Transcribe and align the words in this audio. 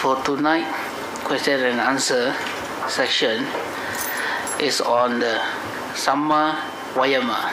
for 0.00 0.16
tonight 0.24 0.64
question 1.28 1.60
and 1.60 1.78
answer 1.78 2.34
section 2.88 3.44
is 4.58 4.80
on 4.80 5.20
the 5.20 5.36
Samma 5.92 6.56
Vayama. 6.96 7.52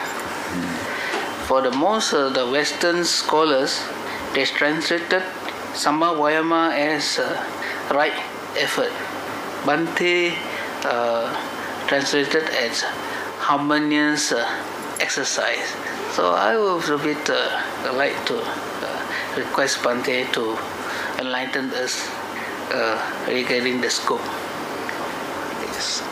For 1.44 1.60
the 1.60 1.70
most 1.70 2.14
of 2.14 2.32
the 2.32 2.48
Western 2.48 3.04
scholars, 3.04 3.84
they 4.32 4.46
translated 4.46 5.20
Samma 5.76 6.16
Vayama 6.16 6.72
as 6.72 7.18
uh, 7.18 7.36
right 7.92 8.16
effort. 8.56 8.96
Bhante 9.68 10.32
uh, 10.88 11.28
translated 11.86 12.44
as 12.64 12.80
harmonious 13.44 14.32
uh, 14.32 14.40
exercise. 15.00 15.76
So 16.16 16.32
I 16.32 16.56
would 16.56 16.88
a 16.88 16.96
bit 16.96 17.28
uh, 17.28 17.92
like 17.92 18.16
to 18.24 18.40
uh, 18.40 19.36
request 19.36 19.82
Bhante 19.84 20.32
to 20.32 20.56
enlighten 21.20 21.68
us 21.74 22.08
regarding 23.28 23.80
the 23.80 23.90
scope. 23.90 24.20
Yes. 25.62 26.02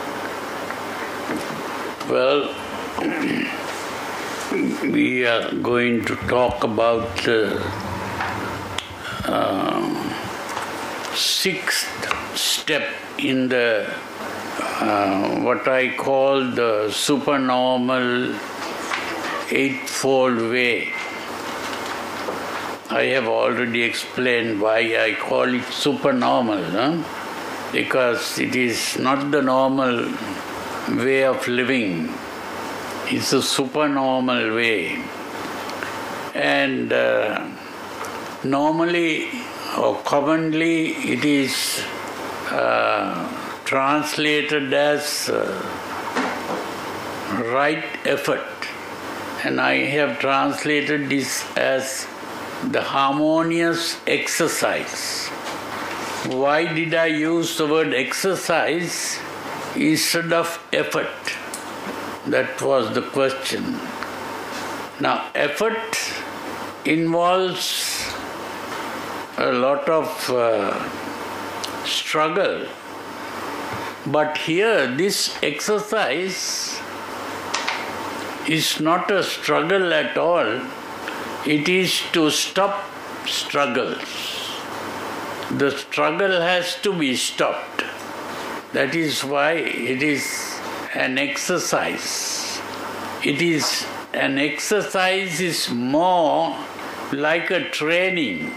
Well, 2.09 2.53
we 4.91 5.25
are 5.25 5.51
going 5.55 6.05
to 6.05 6.15
talk 6.27 6.63
about 6.63 7.27
uh, 7.27 7.59
sixth 11.13 12.37
step 12.37 12.87
in 13.17 13.49
the 13.49 13.93
uh, 14.79 15.39
what 15.41 15.67
I 15.67 15.95
call 15.95 16.51
the 16.51 16.91
supernormal 16.91 18.35
eightfold 19.49 20.37
way. 20.51 20.93
I 22.89 23.03
have 23.15 23.27
already 23.27 23.83
explained 23.83 24.61
why 24.61 24.79
I 24.97 25.13
call 25.19 25.53
it 25.53 25.65
supernormal, 25.65 26.63
huh? 26.63 27.03
because 27.73 28.39
it 28.39 28.55
is 28.55 28.97
not 28.97 29.29
the 29.29 29.41
normal 29.41 30.09
way 30.89 31.25
of 31.25 31.45
living, 31.49 32.09
it's 33.07 33.33
a 33.33 33.41
supernormal 33.41 34.55
way. 34.55 35.03
And 36.33 36.93
uh, 36.93 37.49
normally 38.45 39.27
or 39.77 39.97
commonly 40.03 40.91
it 40.91 41.25
is 41.25 41.83
uh, 42.51 43.27
translated 43.65 44.73
as 44.73 45.27
uh, 45.27 45.43
right 47.53 47.83
effort. 48.05 48.47
And 49.43 49.59
I 49.59 49.75
have 49.87 50.19
translated 50.19 51.09
this 51.09 51.45
as 51.57 52.07
the 52.63 52.81
harmonious 52.81 53.97
exercise. 54.07 55.27
Why 56.27 56.65
did 56.73 56.93
I 56.93 57.05
use 57.05 57.57
the 57.57 57.67
word 57.67 57.93
exercise 57.93 59.19
instead 59.75 60.33
of 60.33 60.59
effort? 60.73 61.07
That 62.25 62.61
was 62.61 62.93
the 62.93 63.03
question. 63.03 63.79
Now, 64.99 65.29
effort 65.35 65.97
involves 66.83 68.11
a 69.37 69.51
lot 69.51 69.87
of 69.87 70.29
uh, 70.29 71.85
struggle, 71.85 72.67
but 74.07 74.37
here, 74.37 74.87
this 74.95 75.37
exercise 75.43 76.79
is 78.47 78.79
not 78.79 79.11
a 79.11 79.23
struggle 79.23 79.93
at 79.93 80.17
all 80.17 80.61
it 81.47 81.69
is 81.69 82.01
to 82.11 82.29
stop 82.29 82.83
struggles. 83.25 84.01
The 85.49 85.71
struggle 85.71 86.41
has 86.41 86.75
to 86.81 86.91
be 86.91 87.15
stopped. 87.15 87.85
That 88.73 88.93
is 88.93 89.23
why 89.23 89.51
it 89.53 90.03
is 90.03 90.25
an 90.93 91.17
exercise. 91.17 92.59
It 93.23 93.41
is 93.41 93.85
an 94.13 94.37
exercise 94.37 95.39
is 95.39 95.69
more 95.69 96.57
like 97.13 97.49
a 97.49 97.69
training. 97.69 98.51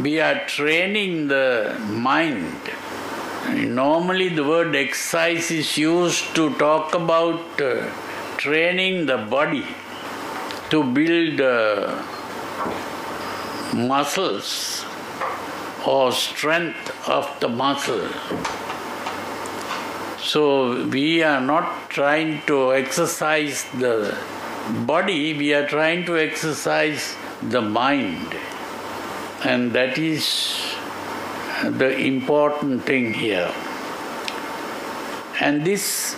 We 0.00 0.20
are 0.20 0.44
training 0.46 1.28
the 1.28 1.80
mind. 1.88 2.72
Normally, 3.52 4.28
the 4.28 4.42
word 4.42 4.74
exercise 4.74 5.52
is 5.52 5.78
used 5.78 6.34
to 6.34 6.52
talk 6.54 6.96
about 6.96 7.60
uh, 7.60 7.88
training 8.38 9.06
the 9.06 9.18
body 9.18 9.64
to 10.74 10.82
build 10.82 11.40
uh, 11.40 12.02
muscles 13.72 14.84
or 15.86 16.10
strength 16.10 17.08
of 17.08 17.28
the 17.38 17.48
muscle. 17.48 18.08
So 20.18 20.84
we 20.88 21.22
are 21.22 21.40
not 21.40 21.90
trying 21.90 22.42
to 22.48 22.74
exercise 22.74 23.62
the 23.84 24.18
body, 24.84 25.38
we 25.38 25.54
are 25.54 25.68
trying 25.68 26.06
to 26.06 26.18
exercise 26.18 27.14
the 27.40 27.62
mind. 27.62 28.34
And 29.44 29.72
that 29.74 29.96
is 29.96 30.26
the 31.62 31.96
important 31.98 32.82
thing 32.82 33.12
here. 33.14 33.54
And 35.40 35.64
this 35.64 36.16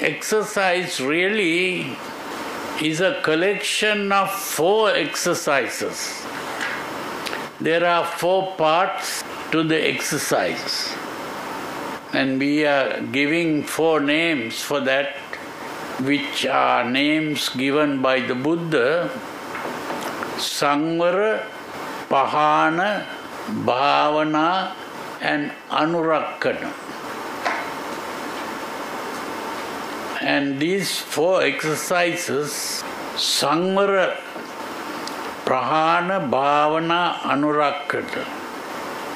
exercise 0.00 1.00
really 1.00 1.96
is 2.82 3.00
a 3.00 3.20
collection 3.22 4.10
of 4.10 4.30
four 4.30 4.90
exercises. 4.90 6.22
There 7.60 7.84
are 7.84 8.04
four 8.04 8.56
parts 8.56 9.22
to 9.52 9.62
the 9.62 9.88
exercise, 9.88 10.94
and 12.12 12.38
we 12.38 12.64
are 12.64 13.02
giving 13.02 13.64
four 13.64 14.00
names 14.00 14.62
for 14.62 14.80
that, 14.80 15.16
which 16.00 16.46
are 16.46 16.88
names 16.88 17.50
given 17.50 18.00
by 18.00 18.20
the 18.20 18.34
Buddha 18.34 19.10
Sangvara, 20.40 21.44
Pahana, 22.08 23.04
Bhavana, 23.64 24.72
and 25.20 25.52
Anurakkhana. 25.68 26.72
And 30.20 30.60
these 30.60 30.98
four 30.98 31.42
exercises, 31.42 32.84
Sangvara, 33.16 34.16
Prahana, 35.46 36.28
Bhavana, 36.30 37.14
Anurakkhana, 37.20 38.26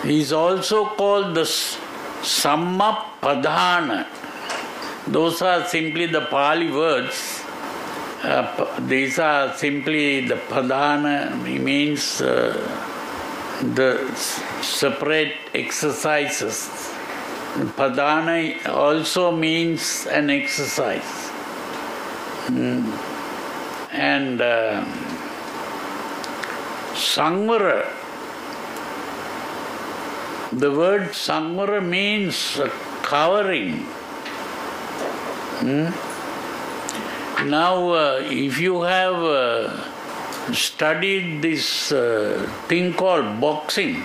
is 0.07 0.33
also 0.33 0.87
called 0.87 1.35
the 1.35 1.43
Samma 1.43 3.05
Padhana. 3.21 4.07
Those 5.07 5.43
are 5.43 5.67
simply 5.67 6.07
the 6.07 6.23
Pali 6.23 6.71
words. 6.71 7.43
Uh, 8.23 8.81
these 8.87 9.19
are 9.19 9.55
simply 9.55 10.27
the 10.27 10.37
Padhana, 10.37 11.37
means 11.61 12.23
uh, 12.23 12.57
the 13.75 14.11
separate 14.63 15.35
exercises 15.53 16.94
Padhana 17.55 18.67
also 18.69 19.31
means 19.31 20.07
an 20.07 20.29
exercise. 20.29 21.31
Mm. 22.49 22.83
And 23.93 24.41
uh, 24.41 24.85
Sangvara, 26.95 27.87
the 30.53 30.71
word 30.73 31.11
Sangvara 31.11 31.81
means 31.81 32.61
covering. 33.03 33.87
Mm. 35.61 35.95
Now, 37.49 37.91
uh, 37.91 38.21
if 38.25 38.59
you 38.59 38.83
have 38.83 39.15
uh, 39.15 40.53
studied 40.53 41.41
this 41.41 41.93
uh, 41.93 42.51
thing 42.67 42.95
called 42.95 43.41
boxing, 43.41 44.03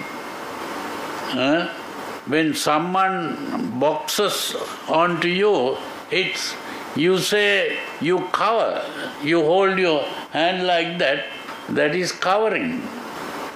when 2.29 2.53
someone 2.53 3.79
boxes 3.79 4.55
onto 4.87 5.27
you, 5.27 5.77
it's 6.11 6.55
you 6.95 7.17
say 7.17 7.77
you 8.01 8.19
cover, 8.31 8.85
you 9.23 9.41
hold 9.43 9.77
your 9.77 10.01
hand 10.31 10.65
like 10.65 10.97
that, 10.99 11.25
that 11.69 11.95
is 11.95 12.11
covering. 12.11 12.81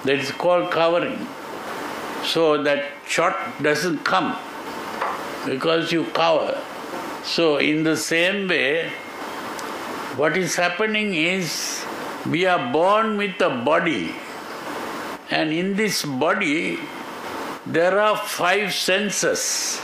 That 0.06 0.20
is 0.20 0.32
called 0.32 0.70
covering. 0.72 1.28
So 2.26 2.62
that 2.64 2.86
shot 3.08 3.38
doesn't 3.62 4.04
come 4.04 4.36
because 5.46 5.92
you 5.92 6.06
cover. 6.06 6.62
So, 7.24 7.58
in 7.58 7.84
the 7.84 7.96
same 7.96 8.50
way, 8.50 8.90
what 10.18 10.36
is 10.36 10.56
happening 10.56 11.14
is 11.14 11.86
we 12.30 12.46
are 12.46 12.72
born 12.72 13.18
with 13.18 13.40
a 13.40 13.50
body, 13.50 14.14
and 15.32 15.54
in 15.54 15.76
this 15.78 16.04
body, 16.04 16.80
there 17.66 18.00
are 18.00 18.18
five 18.18 18.74
senses 18.74 19.80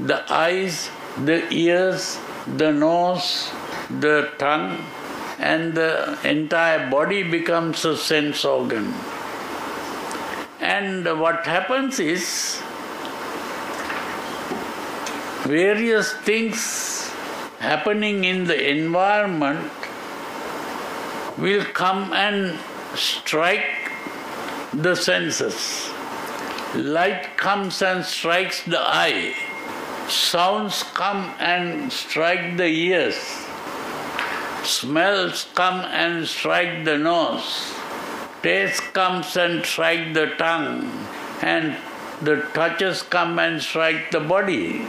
the 0.00 0.24
eyes, 0.32 0.90
the 1.24 1.46
ears, 1.52 2.18
the 2.56 2.72
nose, 2.72 3.50
the 4.00 4.30
tongue, 4.38 4.82
and 5.38 5.74
the 5.74 6.18
entire 6.24 6.90
body 6.90 7.22
becomes 7.22 7.84
a 7.84 7.96
sense 7.96 8.44
organ. 8.44 8.94
And 10.60 11.04
what 11.20 11.46
happens 11.46 12.00
is 12.00 12.60
various 15.44 16.12
things 16.12 17.10
happening 17.58 18.24
in 18.24 18.44
the 18.44 18.70
environment 18.70 19.70
will 21.38 21.64
come 21.64 22.12
and 22.12 22.58
strike 22.94 23.90
the 24.72 24.94
senses. 24.94 25.90
Light 26.74 27.36
comes 27.36 27.82
and 27.82 28.04
strikes 28.04 28.62
the 28.62 28.78
eye. 28.78 29.34
Sounds 30.08 30.84
come 30.94 31.34
and 31.40 31.92
strike 31.92 32.56
the 32.56 32.66
ears. 32.66 33.18
Smells 34.62 35.48
come 35.56 35.80
and 35.80 36.28
strike 36.28 36.84
the 36.84 36.96
nose. 36.96 37.74
Taste 38.44 38.82
comes 38.92 39.36
and 39.36 39.66
strike 39.66 40.14
the 40.14 40.26
tongue. 40.38 40.86
And 41.42 41.76
the 42.22 42.42
touches 42.54 43.02
come 43.02 43.40
and 43.40 43.60
strike 43.60 44.12
the 44.12 44.20
body. 44.20 44.86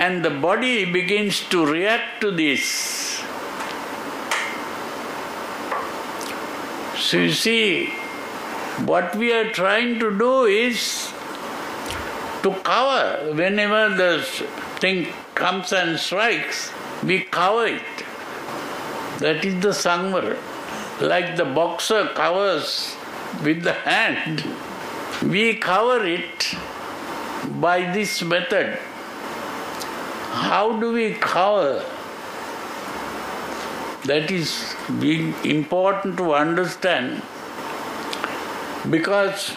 And 0.00 0.24
the 0.24 0.30
body 0.30 0.84
begins 0.84 1.40
to 1.50 1.64
react 1.64 2.20
to 2.22 2.32
this. 2.32 3.22
So 6.98 7.18
you 7.18 7.30
see, 7.30 7.92
what 8.82 9.14
we 9.14 9.32
are 9.32 9.50
trying 9.52 10.00
to 10.00 10.16
do 10.18 10.44
is 10.44 11.12
to 12.42 12.50
cover 12.64 13.32
whenever 13.32 13.94
the 13.94 14.22
thing 14.80 15.06
comes 15.34 15.72
and 15.72 15.98
strikes, 15.98 16.72
we 17.04 17.20
cover 17.20 17.66
it. 17.66 18.04
That 19.20 19.44
is 19.44 19.62
the 19.62 19.68
sangvara. 19.68 20.36
Like 21.00 21.36
the 21.36 21.44
boxer 21.44 22.08
covers 22.14 22.96
with 23.44 23.62
the 23.62 23.72
hand, 23.72 24.44
we 25.22 25.54
cover 25.54 26.04
it 26.04 26.54
by 27.60 27.92
this 27.92 28.22
method. 28.22 28.78
How 30.32 30.78
do 30.80 30.92
we 30.92 31.14
cover? 31.14 31.84
That 34.04 34.30
is 34.30 34.74
being 35.00 35.34
important 35.44 36.16
to 36.18 36.34
understand 36.34 37.22
because 38.90 39.56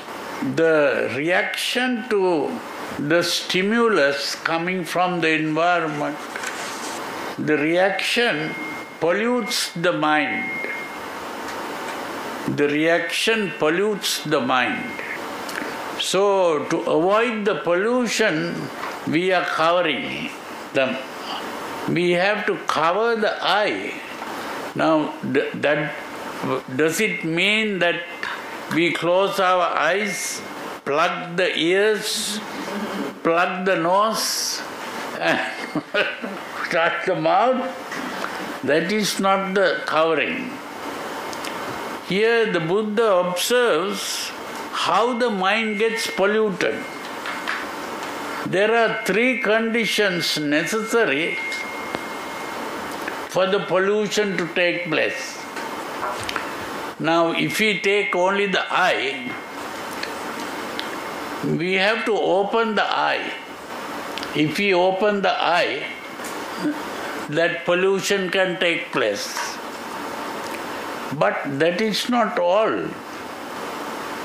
the 0.55 1.11
reaction 1.15 2.07
to 2.09 2.59
the 2.97 3.21
stimulus 3.21 4.35
coming 4.35 4.83
from 4.83 5.21
the 5.21 5.29
environment, 5.29 6.17
the 7.37 7.57
reaction 7.57 8.53
pollutes 8.99 9.73
the 9.73 9.93
mind. 9.93 10.49
The 12.55 12.69
reaction 12.69 13.51
pollutes 13.59 14.23
the 14.23 14.39
mind. 14.39 14.83
So, 15.99 16.63
to 16.65 16.77
avoid 16.81 17.45
the 17.45 17.55
pollution, 17.55 18.55
we 19.07 19.31
are 19.33 19.43
covering 19.43 20.29
them. 20.73 20.95
We 21.89 22.11
have 22.11 22.45
to 22.45 22.55
cover 22.67 23.15
the 23.15 23.35
eye. 23.41 23.99
Now, 24.75 25.13
that 25.23 25.93
does 26.75 27.01
it 27.01 27.23
mean 27.25 27.79
that 27.79 28.01
we 28.73 28.91
close 28.91 29.39
our 29.39 29.63
eyes, 29.63 30.41
plug 30.83 31.37
the 31.37 31.57
ears, 31.57 32.39
plug 33.23 33.65
the 33.65 33.75
nose, 33.75 34.61
and 35.19 35.39
shut 36.71 37.05
the 37.05 37.15
mouth. 37.15 37.63
That 38.63 38.91
is 38.91 39.19
not 39.19 39.53
the 39.53 39.81
covering. 39.85 40.51
Here 42.07 42.51
the 42.51 42.59
Buddha 42.59 43.11
observes 43.15 44.29
how 44.71 45.17
the 45.17 45.29
mind 45.29 45.79
gets 45.79 46.09
polluted. 46.09 46.83
There 48.45 48.73
are 48.73 49.03
three 49.05 49.41
conditions 49.41 50.37
necessary 50.37 51.37
for 53.29 53.47
the 53.47 53.59
pollution 53.59 54.37
to 54.37 54.47
take 54.53 54.85
place. 54.85 55.36
Now, 56.99 57.31
if 57.31 57.59
we 57.59 57.79
take 57.79 58.15
only 58.15 58.47
the 58.47 58.65
eye, 58.71 59.31
we 61.45 61.73
have 61.73 62.05
to 62.05 62.13
open 62.13 62.73
the 62.73 62.83
eye. 62.83 63.33
If 64.35 64.57
we 64.57 64.73
open 64.73 65.21
the 65.21 65.31
eye, 65.31 65.85
that 67.29 67.65
pollution 67.65 68.31
can 68.31 68.59
take 68.59 68.91
place. 68.91 69.27
But 71.13 71.59
that 71.59 71.81
is 71.81 72.09
not 72.09 72.39
all. 72.39 72.85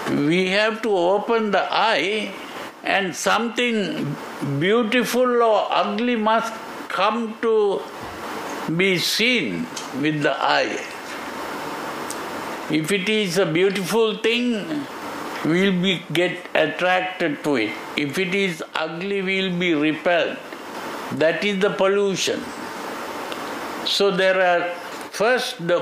We 0.08 0.48
have 0.48 0.80
to 0.82 0.90
open 0.90 1.50
the 1.50 1.66
eye, 1.70 2.32
and 2.82 3.14
something 3.14 4.16
beautiful 4.58 5.42
or 5.42 5.68
ugly 5.70 6.16
must 6.16 6.54
come 6.88 7.36
to 7.42 7.82
be 8.76 8.98
seen 8.98 9.66
with 10.00 10.22
the 10.22 10.34
eye. 10.40 10.91
If 12.72 12.90
it 12.90 13.06
is 13.10 13.36
a 13.36 13.44
beautiful 13.44 14.16
thing, 14.16 14.86
we'll 15.44 15.78
be 15.82 16.02
get 16.10 16.46
attracted 16.54 17.44
to 17.44 17.56
it. 17.56 17.72
If 17.98 18.18
it 18.18 18.34
is 18.34 18.64
ugly, 18.74 19.20
we'll 19.20 19.58
be 19.58 19.74
repelled. 19.74 20.38
That 21.24 21.44
is 21.44 21.58
the 21.58 21.68
pollution. 21.68 22.40
So 23.84 24.10
there 24.10 24.40
are 24.40 24.70
first 25.18 25.66
the 25.66 25.80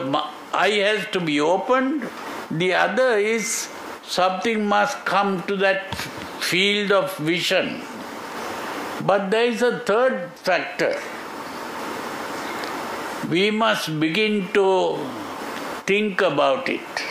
eye 0.53 0.81
has 0.89 1.07
to 1.13 1.21
be 1.21 1.41
opened. 1.41 2.09
The 2.51 2.75
other 2.75 3.19
is 3.19 3.69
something 4.03 4.67
must 4.67 5.05
come 5.05 5.45
to 5.45 5.57
that 5.59 5.95
field 6.41 6.91
of 6.91 7.17
vision. 7.19 7.83
But 9.07 9.31
there 9.31 9.45
is 9.45 9.63
a 9.63 9.79
third 9.79 10.31
factor. 10.35 10.95
We 13.29 13.53
must 13.53 14.01
begin 14.01 14.49
to 14.55 14.99
think 15.91 16.21
about 16.21 16.69
it. 16.69 17.05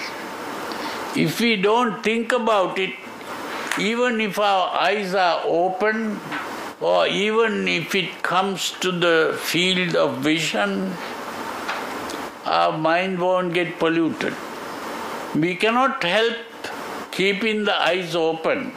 If 1.23 1.39
we 1.41 1.55
don't 1.57 2.01
think 2.01 2.31
about 2.31 2.79
it, 2.79 2.93
even 3.77 4.21
if 4.21 4.39
our 4.39 4.67
eyes 4.87 5.13
are 5.13 5.41
open, 5.45 6.19
or 6.79 7.07
even 7.07 7.67
if 7.67 7.95
it 8.01 8.23
comes 8.23 8.71
to 8.83 8.91
the 9.05 9.37
field 9.49 9.95
of 9.95 10.19
vision, 10.19 10.93
our 12.45 12.77
mind 12.77 13.19
won't 13.19 13.53
get 13.53 13.77
polluted. 13.79 14.33
We 15.35 15.55
cannot 15.55 16.03
help 16.03 16.37
keeping 17.11 17.65
the 17.65 17.75
eyes 17.75 18.15
open, 18.15 18.71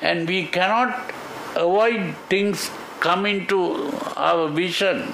and 0.00 0.26
we 0.26 0.46
cannot 0.46 1.12
avoid 1.54 2.14
things 2.30 2.70
coming 3.00 3.46
to 3.48 3.58
our 4.16 4.48
vision. 4.48 5.12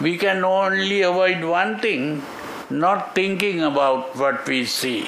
We 0.00 0.16
can 0.16 0.42
only 0.44 1.02
avoid 1.02 1.44
one 1.44 1.78
thing 1.80 2.22
not 2.70 3.14
thinking 3.14 3.62
about 3.62 4.16
what 4.16 4.46
we 4.46 4.64
see. 4.64 5.06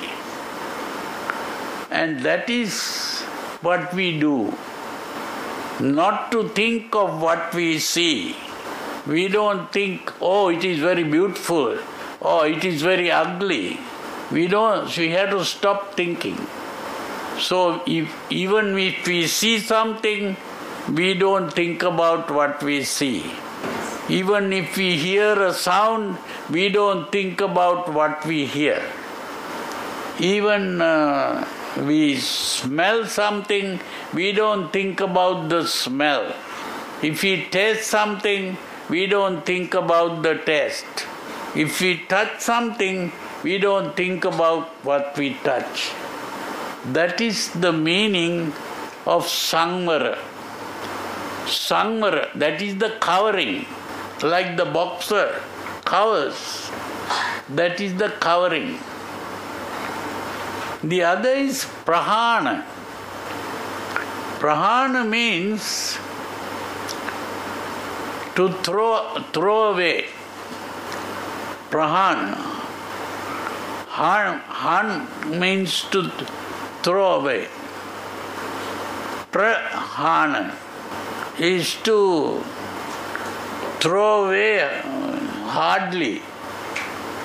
And 1.90 2.20
that 2.20 2.50
is 2.50 3.22
what 3.62 3.92
we 3.94 4.18
do. 4.18 4.54
Not 5.80 6.32
to 6.32 6.48
think 6.50 6.94
of 6.94 7.20
what 7.20 7.54
we 7.54 7.78
see. 7.78 8.36
We 9.06 9.28
don't 9.28 9.72
think, 9.72 10.12
oh, 10.20 10.48
it 10.48 10.64
is 10.64 10.80
very 10.80 11.04
beautiful, 11.04 11.78
oh, 12.20 12.42
it 12.42 12.64
is 12.64 12.82
very 12.82 13.10
ugly. 13.10 13.78
We 14.32 14.48
don't, 14.48 14.94
we 14.96 15.10
have 15.10 15.30
to 15.30 15.44
stop 15.44 15.94
thinking. 15.94 16.36
So, 17.38 17.82
if, 17.86 18.12
even 18.30 18.76
if 18.78 19.06
we 19.06 19.26
see 19.26 19.60
something, 19.60 20.36
we 20.92 21.14
don't 21.14 21.52
think 21.52 21.82
about 21.82 22.30
what 22.30 22.62
we 22.62 22.82
see. 22.82 23.30
Even 24.08 24.52
if 24.52 24.76
we 24.76 24.96
hear 24.96 25.32
a 25.42 25.52
sound, 25.52 26.16
we 26.48 26.68
don't 26.68 27.10
think 27.10 27.40
about 27.40 27.92
what 27.92 28.24
we 28.24 28.46
hear. 28.46 28.80
Even 30.20 30.80
uh, 30.80 31.44
we 31.82 32.16
smell 32.16 33.04
something, 33.06 33.80
we 34.14 34.30
don't 34.30 34.72
think 34.72 35.00
about 35.00 35.48
the 35.48 35.66
smell. 35.66 36.32
If 37.02 37.22
we 37.22 37.46
taste 37.46 37.90
something, 37.90 38.56
we 38.88 39.08
don't 39.08 39.44
think 39.44 39.74
about 39.74 40.22
the 40.22 40.36
taste. 40.36 41.06
If 41.56 41.80
we 41.80 41.98
touch 42.08 42.40
something, 42.40 43.10
we 43.42 43.58
don't 43.58 43.96
think 43.96 44.24
about 44.24 44.68
what 44.84 45.18
we 45.18 45.34
touch. 45.42 45.90
That 46.92 47.20
is 47.20 47.50
the 47.50 47.72
meaning 47.72 48.52
of 49.04 49.26
sangvara. 49.26 50.16
Sangvara, 51.46 52.32
that 52.34 52.62
is 52.62 52.76
the 52.76 52.90
covering 53.00 53.66
like 54.22 54.56
the 54.56 54.64
boxer 54.64 55.40
covers. 55.84 56.70
That 57.48 57.80
is 57.80 57.94
the 57.94 58.08
covering. 58.08 58.78
The 60.82 61.02
other 61.02 61.30
is 61.30 61.64
prahana. 61.84 62.64
Prahana 64.38 65.08
means 65.08 65.96
to 68.36 68.52
throw, 68.62 69.22
throw 69.32 69.72
away. 69.72 70.06
Prahana. 71.70 72.36
Han, 73.96 74.40
han 74.40 75.38
means 75.38 75.82
to 75.90 76.10
throw 76.82 77.20
away. 77.20 77.48
Prahana 79.32 80.54
is 81.38 81.74
to 81.82 82.44
throw 83.80 84.26
away 84.26 84.58
hardly 85.44 86.22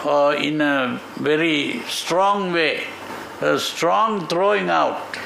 or 0.06 0.34
in 0.36 0.62
a 0.62 1.00
very 1.18 1.82
strong 1.88 2.52
way, 2.52 2.84
a 3.42 3.60
strong 3.60 4.28
throwing 4.28 4.70
out. 4.70 5.18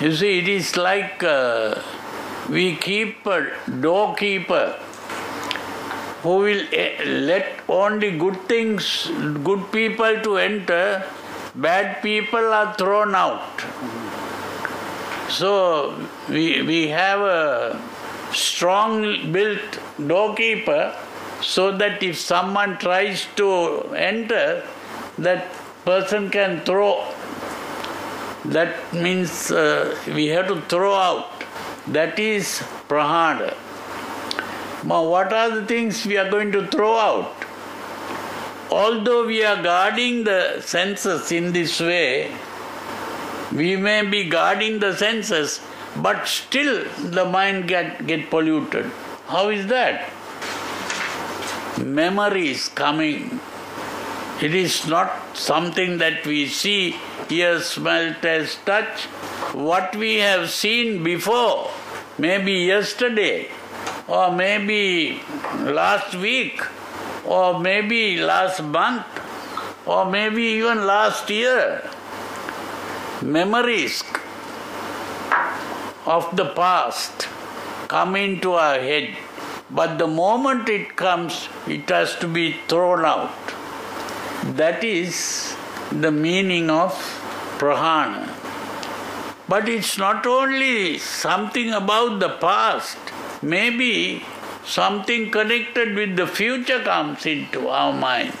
You 0.00 0.14
see, 0.14 0.38
it 0.38 0.48
is 0.48 0.76
like 0.76 1.22
uh, 1.22 1.80
we 2.48 2.76
keep 2.76 3.26
a 3.26 3.52
doorkeeper 3.80 4.78
who 6.22 6.36
will 6.38 6.64
eh, 6.72 7.04
let 7.04 7.60
only 7.68 8.16
good 8.18 8.40
things, 8.48 9.10
good 9.44 9.70
people 9.70 10.20
to 10.22 10.38
enter, 10.38 11.04
bad 11.54 12.02
people 12.02 12.52
are 12.52 12.74
thrown 12.74 13.14
out. 13.14 13.62
So 15.28 15.94
we, 16.28 16.62
we 16.62 16.88
have 16.88 17.20
a 17.20 17.80
strong 18.34 19.32
built 19.32 19.78
doorkeeper 20.06 20.94
so 21.40 21.76
that 21.76 22.02
if 22.02 22.18
someone 22.18 22.78
tries 22.78 23.26
to 23.36 23.48
enter, 23.94 24.64
that 25.18 25.52
person 25.84 26.30
can 26.30 26.60
throw. 26.60 27.06
That 28.44 28.92
means 28.92 29.50
uh, 29.50 29.96
we 30.06 30.26
have 30.28 30.48
to 30.48 30.60
throw 30.62 30.94
out. 30.94 31.44
That 31.86 32.18
is 32.18 32.62
prahana. 32.88 33.54
Now, 34.84 35.08
what 35.08 35.32
are 35.32 35.50
the 35.50 35.66
things 35.66 36.04
we 36.04 36.18
are 36.18 36.30
going 36.30 36.52
to 36.52 36.66
throw 36.66 36.96
out? 36.96 37.32
Although 38.70 39.26
we 39.26 39.44
are 39.44 39.62
guarding 39.62 40.24
the 40.24 40.60
senses 40.60 41.32
in 41.32 41.52
this 41.52 41.80
way, 41.80 42.34
we 43.52 43.76
may 43.76 44.04
be 44.04 44.28
guarding 44.28 44.80
the 44.80 44.94
senses, 44.96 45.60
but 45.96 46.26
still 46.26 46.84
the 46.98 47.24
mind 47.24 47.68
get, 47.68 48.06
get 48.06 48.30
polluted. 48.30 48.86
How 49.26 49.48
is 49.48 49.66
that? 49.68 50.10
Memory 51.78 52.50
is 52.50 52.68
coming. 52.68 53.40
It 54.40 54.54
is 54.54 54.86
not 54.86 55.36
something 55.36 55.98
that 55.98 56.26
we 56.26 56.46
see, 56.46 56.96
hear, 57.28 57.60
smell, 57.60 58.14
taste, 58.20 58.64
touch. 58.66 59.02
What 59.52 59.94
we 59.96 60.16
have 60.16 60.50
seen 60.50 61.04
before, 61.04 61.70
maybe 62.18 62.52
yesterday, 62.52 63.48
or 64.08 64.32
maybe 64.32 65.20
last 65.60 66.14
week, 66.14 66.60
or 67.24 67.58
maybe 67.58 68.18
last 68.18 68.62
month, 68.62 69.06
or 69.86 70.04
maybe 70.10 70.42
even 70.42 70.86
last 70.86 71.30
year 71.30 71.82
memories 73.22 74.02
of 76.06 76.36
the 76.36 76.46
past 76.46 77.28
come 77.88 78.16
into 78.16 78.52
our 78.52 78.78
head, 78.78 79.16
but 79.70 79.98
the 79.98 80.06
moment 80.06 80.68
it 80.68 80.96
comes, 80.96 81.48
it 81.66 81.88
has 81.88 82.14
to 82.16 82.28
be 82.28 82.56
thrown 82.68 83.04
out. 83.04 83.32
That 84.56 84.84
is 84.84 85.56
the 85.90 86.10
meaning 86.10 86.70
of 86.70 86.92
prahana. 87.58 88.30
But 89.48 89.68
it's 89.68 89.98
not 89.98 90.26
only 90.26 90.98
something 90.98 91.72
about 91.72 92.20
the 92.20 92.30
past, 92.30 92.98
maybe 93.42 94.24
something 94.64 95.30
connected 95.30 95.94
with 95.94 96.16
the 96.16 96.26
future 96.26 96.80
comes 96.80 97.26
into 97.26 97.68
our 97.68 97.92
mind. 97.92 98.32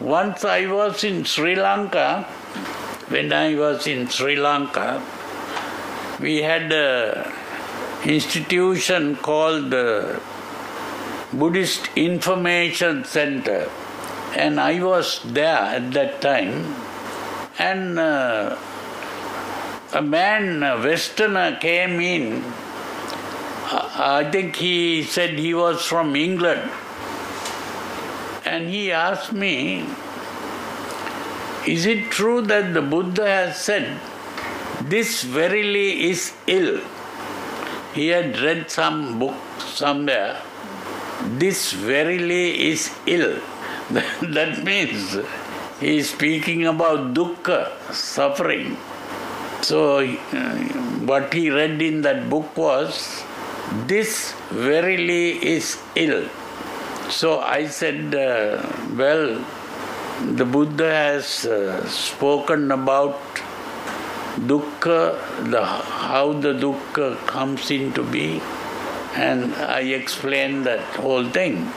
Once 0.00 0.46
I 0.46 0.64
was 0.64 1.04
in 1.04 1.24
Sri 1.24 1.54
Lanka, 1.54 2.22
when 3.08 3.34
I 3.34 3.54
was 3.54 3.86
in 3.86 4.08
Sri 4.08 4.34
Lanka, 4.34 5.02
we 6.18 6.38
had 6.38 6.72
a 6.72 7.30
institution 8.06 9.16
called 9.16 9.68
the 9.70 10.18
Buddhist 11.34 11.90
Information 11.96 13.04
Center, 13.04 13.68
and 14.34 14.58
I 14.58 14.82
was 14.82 15.20
there 15.22 15.58
at 15.76 15.92
that 15.92 16.22
time, 16.22 16.74
and 17.58 17.98
uh, 17.98 18.56
a 19.92 20.00
man, 20.00 20.62
a 20.62 20.78
Westerner, 20.78 21.58
came 21.60 22.00
in. 22.00 22.42
I 23.70 24.26
think 24.32 24.56
he 24.56 25.02
said 25.02 25.38
he 25.38 25.52
was 25.52 25.84
from 25.84 26.16
England 26.16 26.70
and 28.50 28.68
he 28.68 28.90
asked 28.90 29.32
me, 29.32 29.86
Is 31.72 31.86
it 31.86 32.10
true 32.10 32.40
that 32.52 32.74
the 32.74 32.82
Buddha 32.82 33.26
has 33.26 33.60
said, 33.66 34.00
This 34.92 35.22
verily 35.22 36.10
is 36.10 36.32
ill? 36.46 36.80
He 37.94 38.08
had 38.08 38.40
read 38.40 38.70
some 38.70 39.20
book 39.20 39.36
somewhere. 39.58 40.42
This 41.42 41.72
verily 41.72 42.70
is 42.70 42.90
ill. 43.06 43.38
that 43.90 44.64
means 44.64 45.16
he 45.80 45.98
is 45.98 46.10
speaking 46.10 46.66
about 46.66 47.14
dukkha, 47.14 47.60
suffering. 47.92 48.76
So, 49.62 50.06
what 51.10 51.32
he 51.32 51.50
read 51.50 51.80
in 51.82 52.02
that 52.02 52.28
book 52.28 52.56
was, 52.56 53.22
This 53.86 54.32
verily 54.50 55.24
is 55.54 55.78
ill. 55.94 56.28
So 57.10 57.40
I 57.40 57.66
said, 57.66 58.14
uh, 58.14 58.62
well, 58.96 59.44
the 60.22 60.44
Buddha 60.44 60.88
has 60.88 61.44
uh, 61.44 61.84
spoken 61.88 62.70
about 62.70 63.18
dukkha, 64.38 65.50
the, 65.50 65.64
how 65.64 66.34
the 66.34 66.52
dukkha 66.54 67.16
comes 67.26 67.68
into 67.72 68.04
being, 68.04 68.40
and 69.16 69.52
I 69.54 69.80
explained 69.80 70.66
that 70.66 70.80
whole 70.94 71.28
thing. 71.28 71.72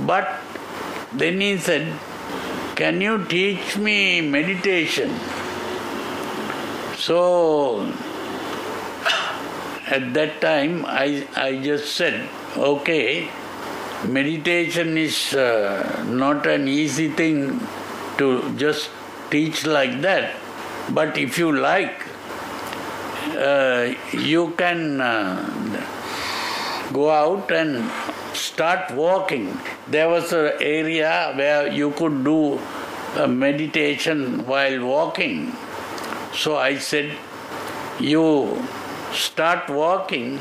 But 0.00 0.28
then 1.14 1.40
he 1.40 1.56
said, 1.56 1.98
Can 2.76 3.00
you 3.00 3.24
teach 3.24 3.78
me 3.78 4.20
meditation? 4.20 5.18
So 6.96 7.90
at 9.86 10.12
that 10.12 10.40
time 10.42 10.84
I, 10.86 11.26
I 11.34 11.56
just 11.62 11.94
said, 11.94 12.28
Okay, 12.56 13.30
meditation 14.08 14.96
is 14.96 15.34
uh, 15.34 16.04
not 16.08 16.46
an 16.46 16.68
easy 16.68 17.08
thing 17.08 17.60
to 18.18 18.54
just 18.56 18.90
teach 19.30 19.66
like 19.66 20.00
that. 20.02 20.34
But 20.90 21.16
if 21.18 21.38
you 21.38 21.52
like, 21.52 22.06
uh, 23.36 23.94
you 24.12 24.52
can 24.56 25.00
uh, 25.00 26.90
go 26.92 27.10
out 27.10 27.50
and 27.50 27.90
start 28.34 28.90
walking. 28.92 29.58
There 29.88 30.08
was 30.08 30.32
an 30.32 30.52
area 30.60 31.32
where 31.34 31.72
you 31.72 31.90
could 31.92 32.24
do 32.24 32.60
meditation 33.26 34.46
while 34.46 34.84
walking. 34.84 35.52
So 36.34 36.56
I 36.56 36.78
said, 36.78 37.16
you 38.00 38.62
start 39.12 39.70
walking 39.70 40.38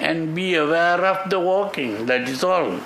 and 0.00 0.34
be 0.34 0.54
aware 0.54 1.04
of 1.04 1.30
the 1.30 1.38
walking, 1.40 2.06
that 2.06 2.28
is 2.28 2.42
all. 2.44 2.78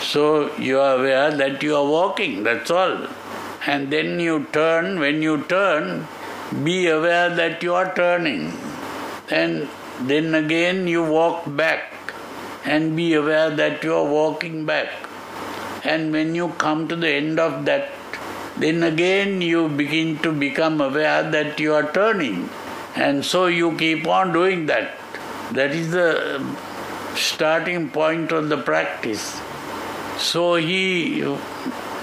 So 0.00 0.54
you 0.56 0.78
are 0.78 0.96
aware 0.96 1.30
that 1.30 1.62
you 1.62 1.76
are 1.76 1.84
walking, 1.84 2.42
that's 2.42 2.70
all. 2.70 3.06
And 3.66 3.92
then 3.92 4.18
you 4.20 4.46
turn, 4.52 4.98
when 5.00 5.22
you 5.22 5.42
turn, 5.44 6.06
be 6.64 6.88
aware 6.88 7.28
that 7.28 7.62
you 7.62 7.74
are 7.74 7.94
turning. 7.94 8.52
And 9.30 9.68
then 10.00 10.34
again 10.34 10.88
you 10.88 11.04
walk 11.04 11.44
back 11.56 11.92
and 12.64 12.96
be 12.96 13.14
aware 13.14 13.50
that 13.50 13.84
you 13.84 13.94
are 13.94 14.04
walking 14.04 14.64
back. 14.64 14.88
And 15.84 16.12
when 16.12 16.34
you 16.34 16.48
come 16.58 16.88
to 16.88 16.96
the 16.96 17.08
end 17.08 17.38
of 17.38 17.64
that, 17.66 17.90
then 18.56 18.82
again 18.82 19.40
you 19.40 19.68
begin 19.68 20.18
to 20.18 20.32
become 20.32 20.80
aware 20.80 21.28
that 21.30 21.60
you 21.60 21.74
are 21.74 21.90
turning. 21.92 22.48
And 22.96 23.24
so 23.24 23.46
you 23.46 23.76
keep 23.76 24.06
on 24.06 24.32
doing 24.32 24.66
that. 24.66 24.99
That 25.52 25.72
is 25.72 25.90
the 25.90 26.40
starting 27.14 27.90
point 27.90 28.32
of 28.32 28.48
the 28.48 28.56
practice. 28.56 29.40
So 30.18 30.54
he 30.54 31.36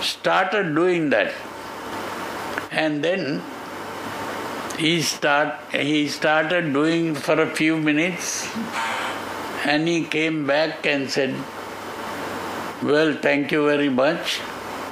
started 0.01 0.75
doing 0.75 1.09
that. 1.11 1.33
And 2.71 3.03
then 3.03 3.41
he 4.77 5.01
start 5.01 5.55
he 5.71 6.07
started 6.07 6.73
doing 6.73 7.15
for 7.15 7.39
a 7.41 7.49
few 7.49 7.77
minutes 7.77 8.47
and 9.65 9.87
he 9.87 10.03
came 10.03 10.45
back 10.45 10.85
and 10.85 11.09
said, 11.09 11.35
Well, 12.83 13.13
thank 13.13 13.51
you 13.51 13.65
very 13.65 13.89
much. 13.89 14.39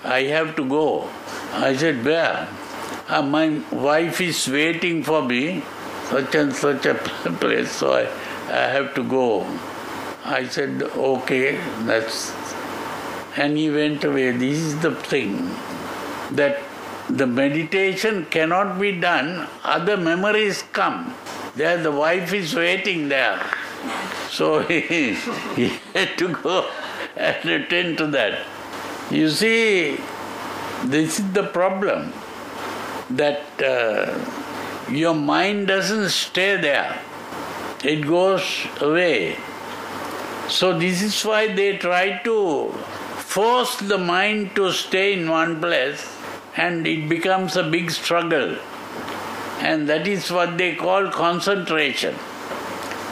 I 0.03 0.23
have 0.23 0.55
to 0.55 0.65
go. 0.65 1.09
I 1.53 1.75
said, 1.75 2.03
Where? 2.03 2.47
Uh, 3.07 3.21
my 3.21 3.61
wife 3.71 4.21
is 4.21 4.47
waiting 4.47 5.03
for 5.03 5.21
me, 5.21 5.63
such 6.09 6.33
and 6.35 6.55
such 6.55 6.85
a 6.85 6.95
place. 7.39 7.71
So 7.71 7.93
I 7.93 8.07
I 8.47 8.67
have 8.69 8.93
to 8.95 9.03
go. 9.03 9.45
I 10.23 10.47
said, 10.47 10.81
okay, 10.83 11.57
that's. 11.85 12.33
and 13.37 13.57
he 13.57 13.69
went 13.69 14.03
away. 14.03 14.31
This 14.31 14.59
is 14.59 14.79
the 14.79 14.95
thing 14.95 15.49
that 16.31 16.59
the 17.09 17.27
meditation 17.27 18.25
cannot 18.25 18.79
be 18.79 18.91
done, 18.99 19.47
other 19.63 19.97
memories 19.97 20.63
come. 20.71 21.13
There 21.55 21.81
the 21.81 21.91
wife 21.91 22.33
is 22.33 22.55
waiting 22.55 23.09
there. 23.09 23.39
So 24.29 24.59
he, 24.67 25.13
he 25.55 25.67
had 25.93 26.17
to 26.17 26.29
go 26.29 26.69
and 27.15 27.49
attend 27.49 27.97
to 27.99 28.07
that. 28.07 28.45
You 29.11 29.29
see, 29.29 29.97
this 30.85 31.19
is 31.19 31.31
the 31.33 31.43
problem 31.43 32.11
that 33.11 33.43
uh, 33.61 34.17
your 34.91 35.13
mind 35.13 35.67
doesn't 35.67 36.09
stay 36.09 36.57
there, 36.57 36.99
it 37.85 38.07
goes 38.07 38.67
away. 38.81 39.37
So, 40.49 40.77
this 40.77 41.01
is 41.01 41.23
why 41.23 41.53
they 41.53 41.77
try 41.77 42.19
to 42.23 42.69
force 43.33 43.75
the 43.77 43.97
mind 43.97 44.55
to 44.55 44.71
stay 44.71 45.13
in 45.13 45.29
one 45.29 45.59
place 45.59 46.07
and 46.55 46.87
it 46.87 47.09
becomes 47.09 47.55
a 47.55 47.63
big 47.63 47.91
struggle. 47.91 48.57
And 49.59 49.89
that 49.89 50.07
is 50.07 50.31
what 50.31 50.57
they 50.57 50.75
call 50.75 51.09
concentration. 51.09 52.15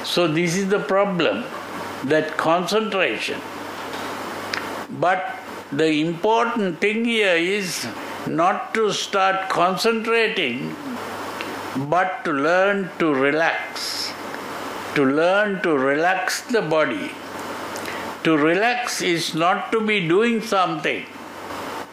So, 0.04 0.28
this 0.28 0.56
is 0.56 0.70
the 0.70 0.80
problem 0.80 1.44
that 2.06 2.38
concentration. 2.38 3.40
But 4.90 5.40
the 5.72 6.02
important 6.02 6.80
thing 6.80 7.06
here 7.06 7.36
is 7.36 7.88
not 8.28 8.74
to 8.76 8.92
start 8.92 9.50
concentrating, 9.50 10.76
but 11.90 12.24
to 12.26 12.32
learn 12.32 12.90
to 13.00 13.14
relax. 13.14 14.14
To 14.96 15.04
learn 15.04 15.62
to 15.64 15.76
relax 15.76 16.42
the 16.42 16.62
body. 16.62 17.12
To 18.24 18.38
relax 18.38 19.02
is 19.02 19.34
not 19.34 19.72
to 19.72 19.82
be 19.82 20.08
doing 20.08 20.40
something, 20.40 21.06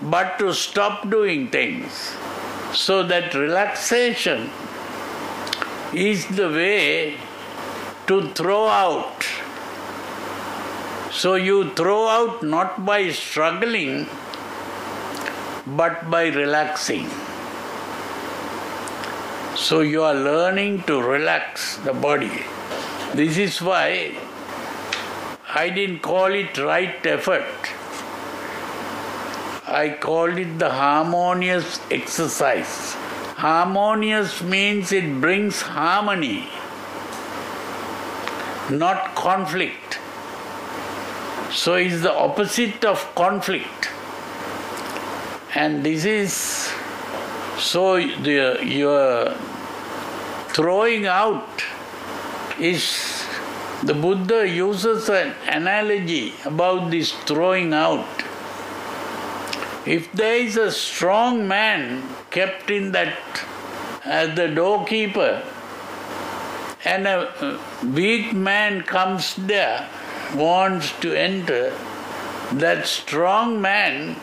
but 0.02 0.38
to 0.38 0.52
stop 0.52 1.08
doing 1.08 1.48
things. 1.48 2.12
So 2.74 3.02
that 3.04 3.34
relaxation 3.34 4.50
is 5.94 6.26
the 6.26 6.48
way 6.48 7.16
to 8.06 8.28
throw 8.34 8.68
out. 8.68 9.24
So 11.10 11.34
you 11.34 11.70
throw 11.70 12.06
out 12.06 12.42
not 12.42 12.84
by 12.84 13.10
struggling, 13.10 14.06
but 15.66 16.10
by 16.10 16.28
relaxing. 16.28 17.10
So 19.56 19.80
you 19.80 20.02
are 20.02 20.14
learning 20.14 20.82
to 20.84 21.02
relax 21.02 21.76
the 21.78 21.92
body. 21.92 22.44
This 23.14 23.38
is 23.38 23.60
why 23.60 24.14
I 25.52 25.68
didn't 25.68 25.98
call 25.98 26.32
it 26.32 26.56
right 26.58 27.04
effort. 27.04 27.42
I 29.66 29.96
called 30.00 30.38
it 30.38 30.60
the 30.60 30.70
harmonious 30.70 31.80
exercise. 31.90 32.92
Harmonious 33.34 34.42
means 34.42 34.92
it 34.92 35.20
brings 35.20 35.60
harmony, 35.60 36.48
not 38.70 39.16
conflict. 39.16 39.98
So 41.50 41.74
it's 41.74 42.02
the 42.02 42.14
opposite 42.14 42.84
of 42.84 43.12
conflict. 43.16 43.88
And 45.56 45.84
this 45.84 46.04
is 46.04 46.32
so 47.58 47.96
the, 47.96 48.60
your 48.64 49.34
throwing 50.54 51.06
out 51.06 51.64
is 52.60 53.26
the 53.82 53.94
Buddha 53.94 54.46
uses 54.46 55.08
an 55.08 55.34
analogy 55.48 56.34
about 56.44 56.90
this 56.90 57.12
throwing 57.24 57.72
out. 57.72 58.06
If 59.86 60.12
there 60.12 60.36
is 60.36 60.58
a 60.58 60.70
strong 60.70 61.48
man 61.48 62.02
kept 62.30 62.70
in 62.70 62.92
that 62.92 63.16
as 64.04 64.36
the 64.36 64.48
doorkeeper, 64.48 65.42
and 66.84 67.06
a 67.06 67.58
weak 67.94 68.34
man 68.34 68.82
comes 68.82 69.34
there, 69.36 69.88
wants 70.34 70.92
to 71.00 71.14
enter, 71.14 71.72
that 72.52 72.86
strong 72.86 73.60
man 73.60 74.16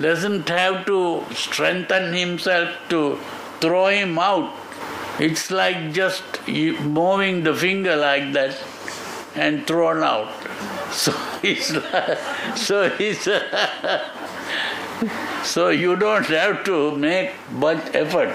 doesn't 0.00 0.48
have 0.48 0.84
to 0.84 1.24
strengthen 1.32 2.12
himself 2.12 2.76
to 2.90 3.18
throw 3.60 3.86
him 3.86 4.18
out. 4.18 4.65
It's 5.18 5.50
like 5.50 5.92
just 5.92 6.22
moving 6.48 7.42
the 7.42 7.54
finger 7.54 7.96
like 7.96 8.32
that 8.32 8.56
and 9.34 9.66
thrown 9.66 10.02
out. 10.02 10.32
So 10.92 11.12
it's 11.42 11.66
so 12.54 12.90
it's 12.98 13.28
so 15.52 15.68
you 15.68 15.96
don't 15.96 16.26
have 16.26 16.64
to 16.64 16.96
make 16.96 17.32
much 17.50 17.94
effort. 17.94 18.34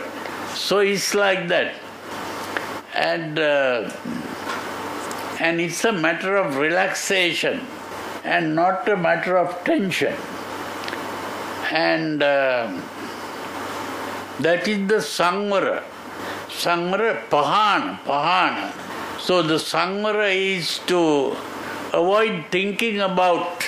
So 0.54 0.80
it's 0.80 1.16
like 1.16 1.48
that, 1.48 1.74
and 2.94 3.40
uh, 3.40 3.90
and 5.40 5.62
it's 5.62 5.84
a 5.86 5.94
matter 5.94 6.36
of 6.36 6.58
relaxation 6.58 7.62
and 8.24 8.54
not 8.54 8.88
a 8.90 8.98
matter 8.98 9.38
of 9.38 9.64
tension 9.64 10.14
and 11.72 12.22
uh, 12.22 12.68
that 14.40 14.68
is 14.68 14.88
the 14.88 14.96
Samvara. 14.96 15.84
Samvara, 16.52 17.28
Pahana, 17.30 18.00
Pahana. 18.04 18.72
So 19.20 19.42
the 19.42 19.56
Samvara 19.56 20.34
is 20.34 20.80
to 20.88 21.36
avoid 21.94 22.46
thinking 22.52 23.00
about 23.00 23.64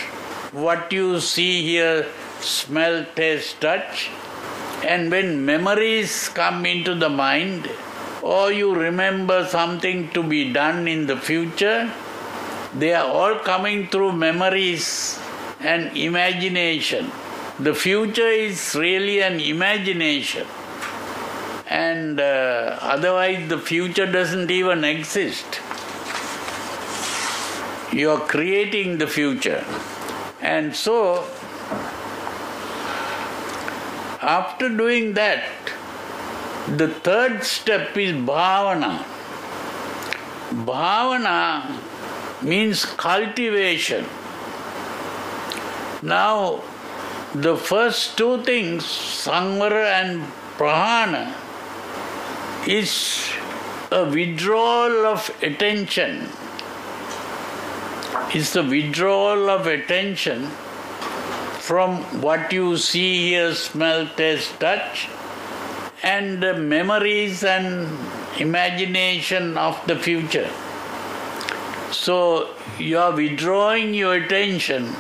what 0.52 0.92
you 0.92 1.20
see 1.20 1.64
hear, 1.64 2.06
smell, 2.40 3.06
taste, 3.16 3.62
touch. 3.62 4.10
And 4.84 5.10
when 5.10 5.46
memories 5.46 6.30
come 6.30 6.66
into 6.66 6.94
the 6.94 7.10
mind, 7.10 7.70
or 8.22 8.52
you 8.52 8.76
remember 8.76 9.46
something 9.46 10.10
to 10.12 10.24
be 10.24 10.52
done 10.52 10.88
in 10.88 11.08
the 11.08 11.18
future, 11.18 11.92
they 12.76 12.94
are 12.94 13.06
all 13.06 13.36
coming 13.36 13.88
through 13.88 14.12
memories 14.14 15.20
and 15.60 15.96
imagination. 15.96 17.12
The 17.60 17.74
future 17.74 18.28
is 18.28 18.76
really 18.76 19.22
an 19.22 19.40
imagination. 19.40 20.48
And 21.74 22.20
uh, 22.20 22.78
otherwise, 22.82 23.50
the 23.50 23.58
future 23.58 24.06
doesn't 24.06 24.52
even 24.52 24.84
exist. 24.84 25.60
You 27.92 28.12
are 28.12 28.20
creating 28.20 29.00
the 29.00 29.08
future. 29.08 29.66
And 30.40 30.76
so, 30.76 31.26
after 34.22 34.70
doing 34.70 35.14
that, 35.14 35.46
the 36.78 36.90
third 36.90 37.44
step 37.44 37.98
is 37.98 38.14
bhavana. 38.14 39.04
Bhavana 40.70 41.80
means 42.44 42.86
cultivation. 42.86 44.06
Now, 46.04 46.62
the 47.34 47.58
first 47.58 48.16
two 48.16 48.44
things, 48.44 48.84
Samvara 48.84 49.86
and 50.02 50.22
Prahana, 50.60 51.34
is 52.68 53.30
a 53.92 54.06
withdrawal 54.06 55.06
of 55.06 55.30
attention. 55.44 56.28
It's 58.34 58.54
the 58.54 58.64
withdrawal 58.64 59.50
of 59.50 59.68
attention 59.68 60.48
from 61.60 61.98
what 62.22 62.52
you 62.52 62.78
see, 62.78 63.30
hear, 63.30 63.54
smell, 63.54 64.08
taste, 64.16 64.60
touch, 64.60 65.08
and 66.02 66.42
the 66.42 66.54
memories 66.54 67.44
and 67.44 67.98
imagination 68.40 69.58
of 69.58 69.80
the 69.88 69.96
future. 69.96 70.50
So 71.92 72.56
you 72.80 72.98
are 72.98 73.16
withdrawing 73.16 73.94
your 73.94 74.16
attention 74.16 74.96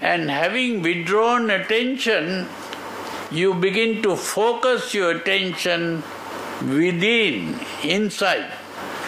and 0.00 0.30
having 0.30 0.82
withdrawn 0.82 1.50
attention, 1.50 2.46
you 3.30 3.54
begin 3.54 4.02
to 4.02 4.14
focus 4.16 4.94
your 4.94 5.10
attention 5.10 6.02
within, 6.62 7.58
inside, 7.82 8.52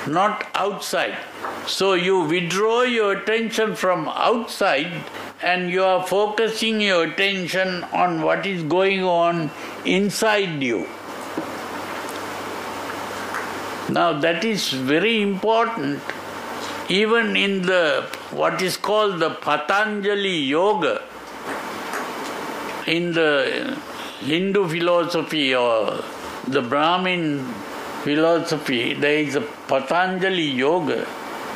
not 0.07 0.47
outside. 0.55 1.17
So 1.67 1.95
you 1.95 2.21
withdraw 2.23 2.83
your 2.83 3.13
attention 3.13 3.75
from 3.75 4.09
outside 4.09 4.93
and 5.43 5.71
you 5.71 5.85
are 5.85 6.07
focusing 6.07 6.81
your 6.81 7.05
attention 7.05 7.85
on 7.93 8.23
what 8.23 8.47
is 8.47 8.63
going 8.63 9.03
on 9.05 9.51
inside 9.85 10.63
you. 10.63 10.87
Now 13.89 14.13
that 14.21 14.45
is 14.45 14.69
very 14.71 15.21
important 15.21 16.01
even 16.89 17.37
in 17.37 17.63
the 17.63 18.07
what 18.31 18.61
is 18.63 18.77
called 18.77 19.21
the 19.21 19.31
Patanjali 19.31 20.39
Yoga 20.39 21.03
in 22.87 23.13
the 23.13 23.77
Hindu 24.21 24.69
philosophy 24.69 25.55
or 25.55 26.03
the 26.47 26.63
Brahmin 26.63 27.45
philosophy, 28.03 28.95
there 28.95 29.19
is 29.19 29.35
a 29.37 29.41
Patanjali 29.41 30.43
Yoga. 30.43 31.07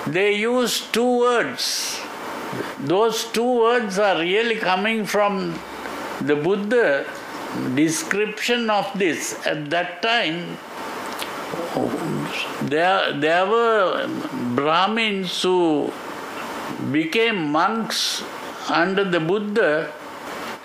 They 0.07 0.35
use 0.35 0.87
two 0.93 1.21
words. 1.21 2.01
those 2.79 3.25
two 3.25 3.61
words 3.61 3.99
are 3.99 4.19
really 4.19 4.57
coming 4.57 5.05
from 5.05 5.59
the 6.21 6.37
Buddha 6.37 7.07
description 7.75 8.71
of 8.71 8.91
this. 8.99 9.47
At 9.47 9.71
that 9.71 10.03
time, 10.03 10.59
there, 12.63 13.13
there 13.13 13.47
were 13.47 14.09
Brahmins 14.55 15.43
who 15.43 15.93
became 16.91 17.51
monks 17.51 18.23
under 18.69 19.05
the 19.05 19.21
Buddha 19.21 19.93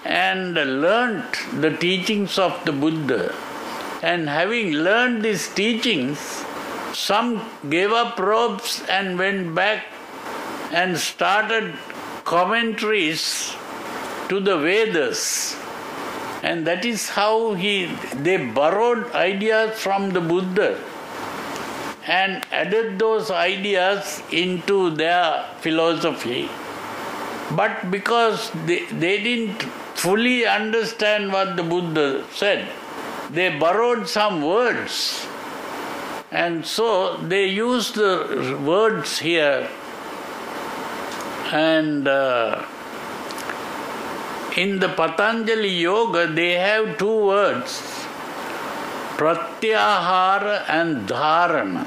and 0.05 0.53
learnt 0.55 1.37
the 1.61 1.75
teachings 1.77 2.37
of 2.37 2.63
the 2.65 2.71
Buddha. 2.71 3.35
And 4.01 4.29
having 4.29 4.71
learned 4.71 5.23
these 5.23 5.47
teachings, 5.53 6.19
some 6.93 7.45
gave 7.69 7.91
up 7.91 8.17
robes 8.17 8.81
and 8.89 9.19
went 9.19 9.53
back 9.53 9.85
and 10.71 10.97
started 10.97 11.73
commentaries 12.23 13.53
to 14.29 14.39
the 14.39 14.57
Vedas. 14.57 15.57
And 16.43 16.65
that 16.65 16.85
is 16.85 17.09
how 17.09 17.53
he 17.55 17.87
they 18.13 18.37
borrowed 18.37 19.11
ideas 19.11 19.77
from 19.77 20.11
the 20.11 20.21
Buddha 20.21 20.79
and 22.07 22.45
added 22.51 22.97
those 22.97 23.29
ideas 23.29 24.23
into 24.31 24.89
their 24.91 25.45
philosophy. 25.59 26.49
But 27.51 27.91
because 27.91 28.51
they, 28.65 28.85
they 28.85 29.21
didn't 29.21 29.63
fully 29.95 30.45
understand 30.45 31.33
what 31.33 31.55
the 31.57 31.63
Buddha 31.63 32.23
said, 32.31 32.69
they 33.29 33.57
borrowed 33.57 34.07
some 34.07 34.41
words. 34.41 35.25
And 36.31 36.65
so 36.65 37.17
they 37.17 37.47
used 37.47 37.95
the 37.95 38.59
words 38.63 39.19
here. 39.19 39.67
And 41.51 42.07
uh, 42.07 42.65
in 44.55 44.79
the 44.79 44.89
Patanjali 44.89 45.69
Yoga, 45.69 46.27
they 46.27 46.53
have 46.53 46.97
two 46.97 47.25
words 47.25 47.81
Pratyahara 49.17 50.65
and 50.69 51.07
Dharana. 51.07 51.85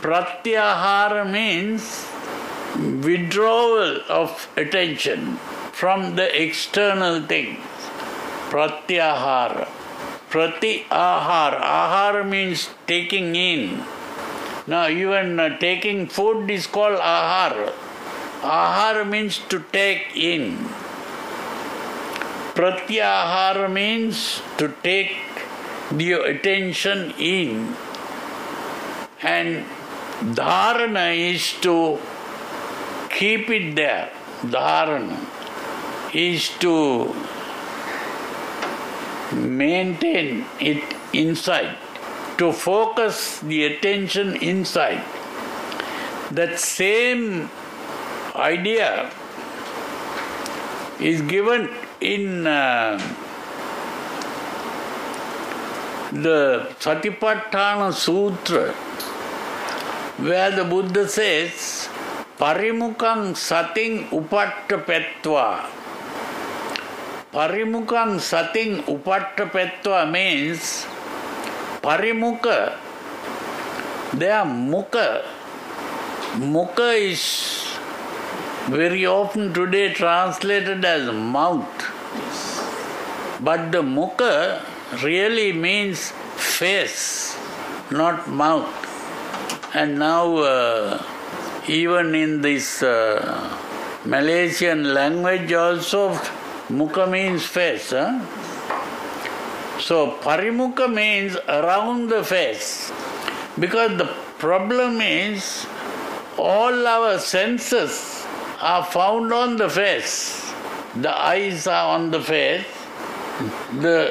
Pratyahara 0.00 1.30
means 1.30 2.06
withdrawal 3.04 4.00
of 4.08 4.48
attention 4.56 5.36
from 5.72 6.16
the 6.16 6.42
external 6.42 7.22
things. 7.22 7.58
Pratyahara. 8.50 9.75
Prati 10.30 10.84
ahar. 10.90 11.60
Ahar 11.60 12.28
means 12.28 12.70
taking 12.86 13.36
in. 13.36 13.82
Now, 14.66 14.88
even 14.88 15.38
uh, 15.38 15.58
taking 15.58 16.08
food 16.08 16.50
is 16.50 16.66
called 16.66 16.98
ahar. 16.98 17.72
Ahar 18.42 19.08
means 19.08 19.38
to 19.48 19.60
take 19.72 20.16
in. 20.16 20.58
Pratyahara 22.56 23.70
means 23.70 24.40
to 24.56 24.72
take 24.82 25.12
the 25.92 26.12
attention 26.12 27.12
in. 27.18 27.76
And 29.22 29.66
dharana 30.34 31.12
is 31.14 31.52
to 31.60 31.98
keep 33.10 33.50
it 33.50 33.76
there. 33.76 34.10
Dharana 34.40 35.20
is 36.14 36.48
to 36.60 37.14
maintain 39.32 40.44
it 40.60 40.82
inside, 41.12 41.76
to 42.38 42.52
focus 42.52 43.40
the 43.40 43.64
attention 43.64 44.36
inside. 44.36 45.02
That 46.30 46.58
same 46.58 47.50
idea 48.34 49.10
is 51.00 51.22
given 51.22 51.70
in 52.00 52.46
uh, 52.46 52.98
the 56.12 56.68
Satipatthana 56.80 57.92
Sutra, 57.92 58.72
where 60.18 60.50
the 60.50 60.64
Buddha 60.64 61.08
says, 61.08 61.88
Parimukang 62.38 63.36
sating 63.36 64.08
upattapetva. 64.08 65.64
Parimukang 67.36 68.16
sating 68.18 68.80
upattapetva 68.88 70.10
means 70.10 70.86
Parimukha, 71.84 72.72
their 74.14 74.46
mukha. 74.46 75.22
Mukha 76.36 76.96
is 76.96 77.76
very 78.70 79.04
often 79.04 79.52
today 79.52 79.92
translated 79.92 80.82
as 80.82 81.12
mouth. 81.12 81.68
But 83.42 83.70
the 83.70 83.82
mukha 83.82 84.64
really 85.02 85.52
means 85.52 86.12
face, 86.36 87.36
not 87.90 88.26
mouth. 88.30 88.72
And 89.74 89.98
now, 89.98 90.38
uh, 90.38 91.02
even 91.68 92.14
in 92.14 92.40
this 92.40 92.82
uh, 92.82 93.60
Malaysian 94.06 94.94
language, 94.94 95.52
also 95.52 96.18
mukha 96.68 97.10
means 97.10 97.44
face. 97.44 97.90
Huh? 97.90 98.20
So, 99.78 100.12
parimukha 100.22 100.92
means 100.92 101.36
around 101.48 102.08
the 102.08 102.24
face. 102.24 102.92
Because 103.58 103.98
the 103.98 104.06
problem 104.38 105.00
is 105.00 105.66
all 106.38 106.86
our 106.86 107.18
senses 107.18 108.26
are 108.60 108.84
found 108.84 109.32
on 109.32 109.56
the 109.56 109.68
face. 109.68 110.52
The 110.96 111.14
eyes 111.14 111.66
are 111.66 111.94
on 111.94 112.10
the 112.10 112.22
face, 112.22 112.64
the 113.80 114.10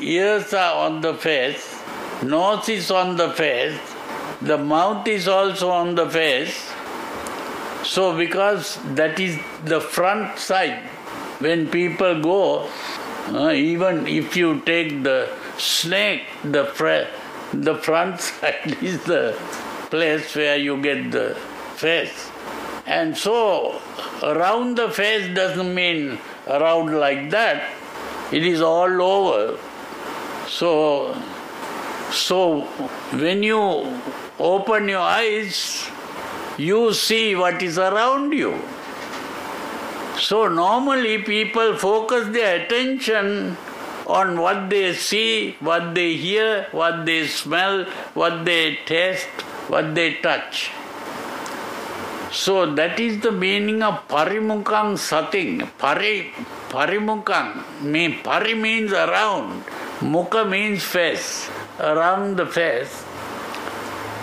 ears 0.00 0.52
are 0.52 0.86
on 0.86 1.00
the 1.00 1.14
face, 1.14 1.80
nose 2.24 2.68
is 2.68 2.90
on 2.90 3.16
the 3.16 3.30
face, 3.30 3.78
the 4.40 4.58
mouth 4.58 5.06
is 5.06 5.28
also 5.28 5.70
on 5.70 5.94
the 5.94 6.10
face. 6.10 6.72
So, 7.84 8.16
because 8.16 8.78
that 8.96 9.20
is 9.20 9.38
the 9.64 9.80
front 9.80 10.38
side, 10.38 10.82
when 11.42 11.68
people 11.68 12.20
go, 12.20 12.68
uh, 13.28 13.50
even 13.50 14.06
if 14.06 14.36
you 14.36 14.60
take 14.60 15.02
the 15.02 15.28
snake, 15.58 16.22
the, 16.44 16.64
the 17.52 17.74
front 17.76 18.20
side 18.28 18.76
is 18.82 19.02
the 19.04 19.36
place 19.90 20.34
where 20.34 20.56
you 20.56 20.80
get 20.80 21.10
the 21.10 21.34
face. 21.76 22.30
And 22.86 23.16
so, 23.16 23.80
around 24.22 24.76
the 24.76 24.90
face 24.90 25.34
doesn't 25.34 25.74
mean 25.74 26.18
around 26.46 26.98
like 26.98 27.30
that, 27.30 27.70
it 28.32 28.44
is 28.44 28.60
all 28.60 29.02
over. 29.02 29.58
So, 30.48 31.14
so 32.10 32.62
when 33.12 33.42
you 33.42 33.60
open 34.38 34.88
your 34.88 35.00
eyes, 35.00 35.86
you 36.58 36.92
see 36.92 37.34
what 37.34 37.62
is 37.62 37.78
around 37.78 38.32
you. 38.32 38.60
So, 40.18 40.48
normally 40.48 41.18
people 41.18 41.76
focus 41.76 42.28
their 42.32 42.64
attention 42.64 43.56
on 44.06 44.40
what 44.40 44.68
they 44.68 44.92
see, 44.94 45.56
what 45.60 45.94
they 45.94 46.14
hear, 46.16 46.66
what 46.72 47.06
they 47.06 47.26
smell, 47.26 47.84
what 48.14 48.44
they 48.44 48.78
taste, 48.84 49.28
what 49.68 49.94
they 49.94 50.14
touch. 50.14 50.70
So 52.32 52.64
that 52.74 52.98
is 52.98 53.20
the 53.20 53.30
meaning 53.30 53.82
of 53.82 54.08
parimukang 54.08 54.96
sating. 54.96 55.68
Pari, 55.76 56.32
parimukang 56.72 57.60
mean 57.84 58.24
pari 58.24 58.54
means 58.54 58.90
around. 58.92 59.62
Mukha 60.00 60.48
means 60.48 60.82
face. 60.82 61.50
Around 61.78 62.38
the 62.38 62.46
face. 62.46 63.04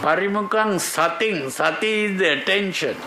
Parimukang 0.02 0.82
sating. 0.82 1.52
Sati 1.52 2.06
is 2.06 2.18
the 2.18 2.42
attention. 2.42 2.98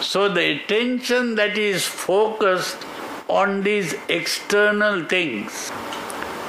So 0.00 0.28
the 0.28 0.52
attention 0.52 1.34
that 1.34 1.58
is 1.58 1.84
focused 1.84 2.84
on 3.28 3.62
these 3.62 3.94
external 4.08 5.04
things 5.04 5.72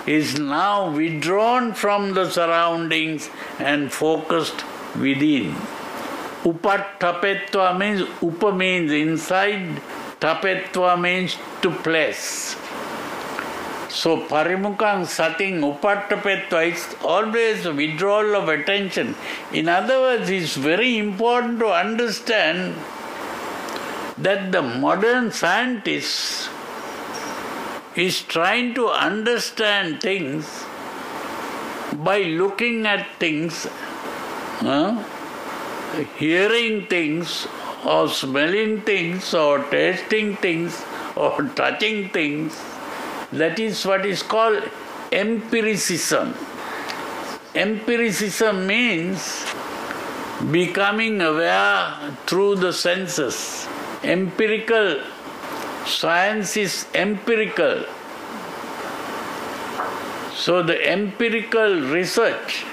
is 0.05 0.39
now 0.39 0.91
withdrawn 0.91 1.73
from 1.73 2.13
the 2.13 2.29
surroundings 2.29 3.29
and 3.57 3.91
focused 3.91 4.63
within. 4.95 5.55
Upattapetva 6.43 7.77
means 7.77 8.01
upa 8.21 8.51
means 8.53 8.91
inside, 8.91 9.81
tapetva 10.21 10.99
means 10.99 11.35
to 11.61 11.71
place. 11.71 12.55
So 13.89 14.17
parimukang 14.27 15.05
sating 15.07 15.61
upattapetva 15.61 16.71
is 16.71 16.95
always 17.03 17.67
withdrawal 17.67 18.35
of 18.35 18.47
attention. 18.47 19.15
In 19.51 19.67
other 19.67 19.99
words, 19.99 20.29
it's 20.29 20.55
very 20.55 20.97
important 20.97 21.59
to 21.59 21.67
understand 21.67 22.75
that 24.21 24.51
the 24.51 24.61
modern 24.61 25.31
scientist 25.31 26.49
is 27.95 28.21
trying 28.21 28.73
to 28.75 28.87
understand 28.87 30.01
things 30.01 30.65
by 31.93 32.21
looking 32.23 32.85
at 32.85 33.07
things. 33.19 33.67
Huh? 34.59 35.03
hearing 36.17 36.85
things 36.87 37.47
or 37.85 38.07
smelling 38.07 38.81
things 38.81 39.33
or 39.33 39.59
tasting 39.65 40.35
things 40.37 40.83
or 41.15 41.43
touching 41.55 42.09
things. 42.09 42.59
That 43.31 43.59
is 43.59 43.85
what 43.85 44.05
is 44.05 44.23
called 44.23 44.63
empiricism. 45.11 46.33
Empiricism 47.55 48.67
means 48.67 49.45
becoming 50.51 51.21
aware 51.21 52.15
through 52.25 52.55
the 52.55 52.73
senses. 52.73 53.67
Empirical 54.03 55.01
science 55.85 56.55
is 56.55 56.85
empirical. 56.95 57.83
So 60.33 60.63
the 60.63 60.89
empirical 60.89 61.81
research. 61.81 62.63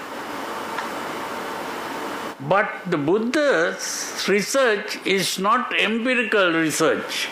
But 2.39 2.71
the 2.87 2.97
Buddha's 2.97 4.25
research 4.29 5.05
is 5.05 5.39
not 5.39 5.75
empirical 5.81 6.53
research. 6.53 7.29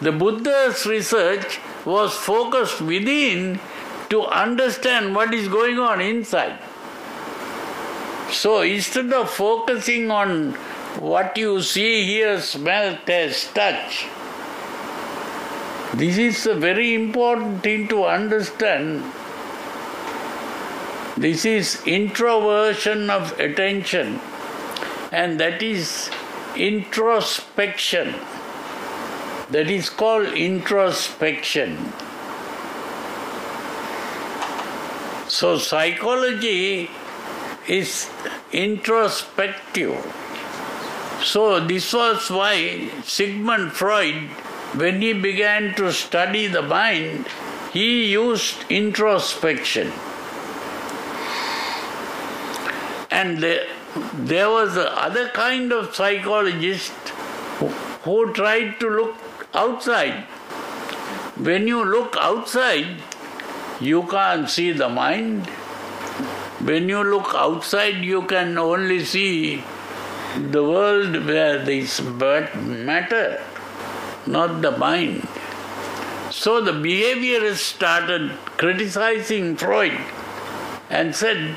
The 0.00 0.12
Buddha's 0.12 0.86
research 0.86 1.60
was 1.84 2.14
focused 2.14 2.80
within 2.80 3.60
to 4.08 4.24
understand 4.24 5.14
what 5.14 5.34
is 5.34 5.48
going 5.48 5.78
on 5.78 6.00
inside. 6.00 6.58
So 8.30 8.62
instead 8.62 9.12
of 9.12 9.28
focusing 9.28 10.10
on 10.10 10.56
what 11.00 11.36
you 11.36 11.62
see, 11.62 12.04
hear, 12.04 12.40
smell, 12.40 12.98
taste, 13.06 13.54
touch, 13.54 14.06
this 15.94 16.16
is 16.16 16.46
a 16.46 16.54
very 16.54 16.94
important 16.94 17.62
thing 17.62 17.86
to 17.88 18.04
understand. 18.04 19.04
This 21.18 21.44
is 21.44 21.82
introversion 21.86 23.10
of 23.10 23.38
attention, 23.38 24.18
and 25.12 25.38
that 25.38 25.62
is 25.62 26.10
introspection. 26.56 28.14
That 29.50 29.68
is 29.68 29.90
called 29.90 30.28
introspection. 30.28 31.92
So, 35.28 35.58
psychology 35.58 36.88
is 37.68 38.08
introspective. 38.50 40.21
So, 41.24 41.60
this 41.60 41.92
was 41.92 42.30
why 42.30 42.90
Sigmund 43.04 43.72
Freud, 43.72 44.28
when 44.74 45.00
he 45.00 45.12
began 45.12 45.74
to 45.76 45.92
study 45.92 46.46
the 46.46 46.62
mind, 46.62 47.26
he 47.72 48.10
used 48.12 48.64
introspection. 48.68 49.92
And 53.10 53.42
there, 53.42 53.66
there 54.14 54.50
was 54.50 54.76
other 54.76 55.28
kind 55.28 55.72
of 55.72 55.94
psychologist 55.94 56.92
who, 57.58 57.68
who 58.04 58.32
tried 58.32 58.80
to 58.80 58.88
look 58.88 59.16
outside. 59.54 60.24
When 61.36 61.66
you 61.66 61.84
look 61.84 62.16
outside, 62.18 63.00
you 63.80 64.02
can't 64.04 64.48
see 64.48 64.72
the 64.72 64.88
mind 64.88 65.48
when 66.64 66.88
you 66.88 67.02
look 67.02 67.34
outside, 67.34 68.04
you 68.04 68.22
can 68.22 68.56
only 68.56 69.04
see 69.04 69.64
the 70.36 70.62
world 70.62 71.26
where 71.26 71.62
this 71.62 72.00
matter, 72.00 73.42
not 74.26 74.62
the 74.62 74.70
mind. 74.70 75.28
So 76.30 76.62
the 76.62 76.72
behaviorists 76.72 77.58
started 77.58 78.30
criticizing 78.56 79.56
Freud 79.56 79.98
and 80.88 81.14
said, 81.14 81.54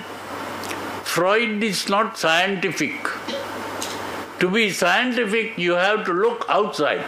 Freud 1.03 1.63
is 1.63 1.87
not 1.87 2.17
scientific. 2.17 2.95
To 4.39 4.51
be 4.51 4.69
scientific, 4.71 5.57
you 5.57 5.73
have 5.73 6.05
to 6.05 6.11
look 6.11 6.45
outside, 6.49 7.05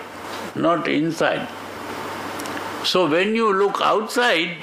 not 0.56 0.88
inside. 0.88 1.48
So 2.86 3.10
when 3.10 3.36
you 3.36 3.52
look 3.54 3.82
outside, 3.82 4.56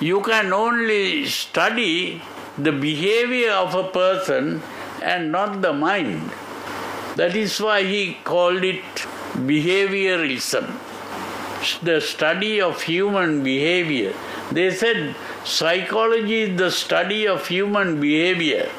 you 0.00 0.20
can 0.20 0.52
only 0.52 1.24
study 1.26 2.20
the 2.58 2.72
behavior 2.72 3.52
of 3.52 3.74
a 3.74 3.84
person 3.84 4.60
and 5.02 5.32
not 5.32 5.62
the 5.62 5.72
mind. 5.72 6.30
That 7.20 7.36
is 7.36 7.60
why 7.60 7.82
he 7.82 8.16
called 8.24 8.64
it 8.64 8.82
behaviorism, 9.48 10.70
the 11.82 12.00
study 12.00 12.62
of 12.62 12.80
human 12.80 13.42
behavior. 13.44 14.14
They 14.50 14.70
said 14.70 15.14
psychology 15.44 16.40
is 16.44 16.58
the 16.58 16.70
study 16.70 17.28
of 17.28 17.46
human 17.46 18.00
behavior 18.00 18.70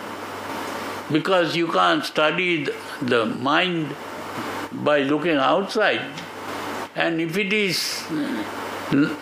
because 1.12 1.56
you 1.56 1.67
can't 1.67 2.04
study 2.04 2.67
the 2.99 3.25
mind 3.27 3.95
by 4.89 4.99
looking 5.04 5.38
outside. 5.38 6.01
And 6.95 7.21
if 7.21 7.38
it 7.38 7.54
is 7.54 7.80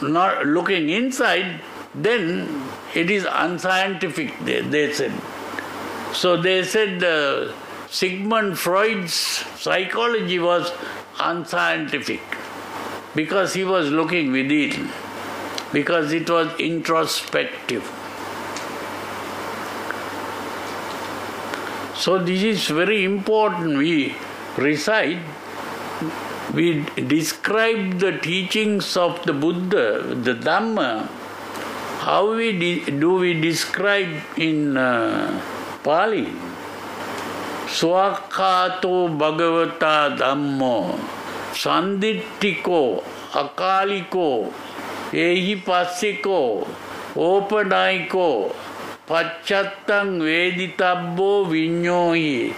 not 0.01 0.45
looking 0.45 0.89
inside, 0.89 1.59
then 1.93 2.69
it 2.95 3.11
is 3.11 3.27
unscientific, 3.29 4.33
they, 4.45 4.61
they 4.61 4.93
said. 4.93 5.11
So 6.13 6.41
they 6.41 6.63
said 6.63 7.03
uh, 7.03 7.51
Sigmund 7.91 8.59
Freud's 8.59 9.13
psychology 9.13 10.37
was 10.37 10.71
unscientific 11.19 12.21
because 13.15 13.55
he 13.55 13.63
was 13.63 13.89
looking 13.89 14.31
within, 14.31 14.89
because 15.73 16.13
it 16.13 16.29
was 16.29 16.47
introspective. 16.59 17.83
So 21.95 22.19
this 22.19 22.43
is 22.43 22.67
very 22.67 23.03
important. 23.03 23.77
We 23.77 24.15
recite, 24.55 25.19
we 26.53 26.85
describe 26.95 27.99
the 27.99 28.19
teachings 28.19 28.95
of 28.95 29.25
the 29.25 29.33
Buddha, 29.33 30.13
the 30.13 30.35
Dhamma, 30.35 31.07
how 32.01 32.35
we 32.35 32.85
do 32.85 33.15
we 33.15 33.33
describe 33.41 34.15
in 34.37 34.77
uh, 34.77 35.41
Pali? 35.83 36.48
Swakato 37.69 39.15
Bhagavata 39.15 40.17
Dhammo 40.17 40.97
Sanditiko 41.53 43.03
Akaliko 43.31 44.51
Ehipassiko 45.11 46.67
Opanaiko 47.13 48.55
Pachattang 49.07 50.19
Veditabbo 50.19 51.45
Vinyohi. 51.45 52.55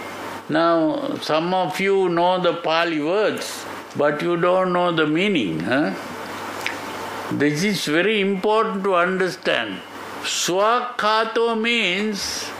Now, 0.48 1.16
some 1.16 1.52
of 1.52 1.78
you 1.78 2.08
know 2.08 2.40
the 2.40 2.54
Pali 2.54 3.02
words, 3.02 3.66
but 3.94 4.22
you 4.22 4.38
don't 4.38 4.72
know 4.72 4.92
the 4.92 5.06
meaning. 5.06 5.60
Huh? 5.60 5.94
This 7.32 7.62
is 7.62 7.84
very 7.84 8.20
important 8.22 8.82
to 8.84 8.94
understand. 8.94 9.80
Swakhato 10.22 11.60
means 11.60 12.50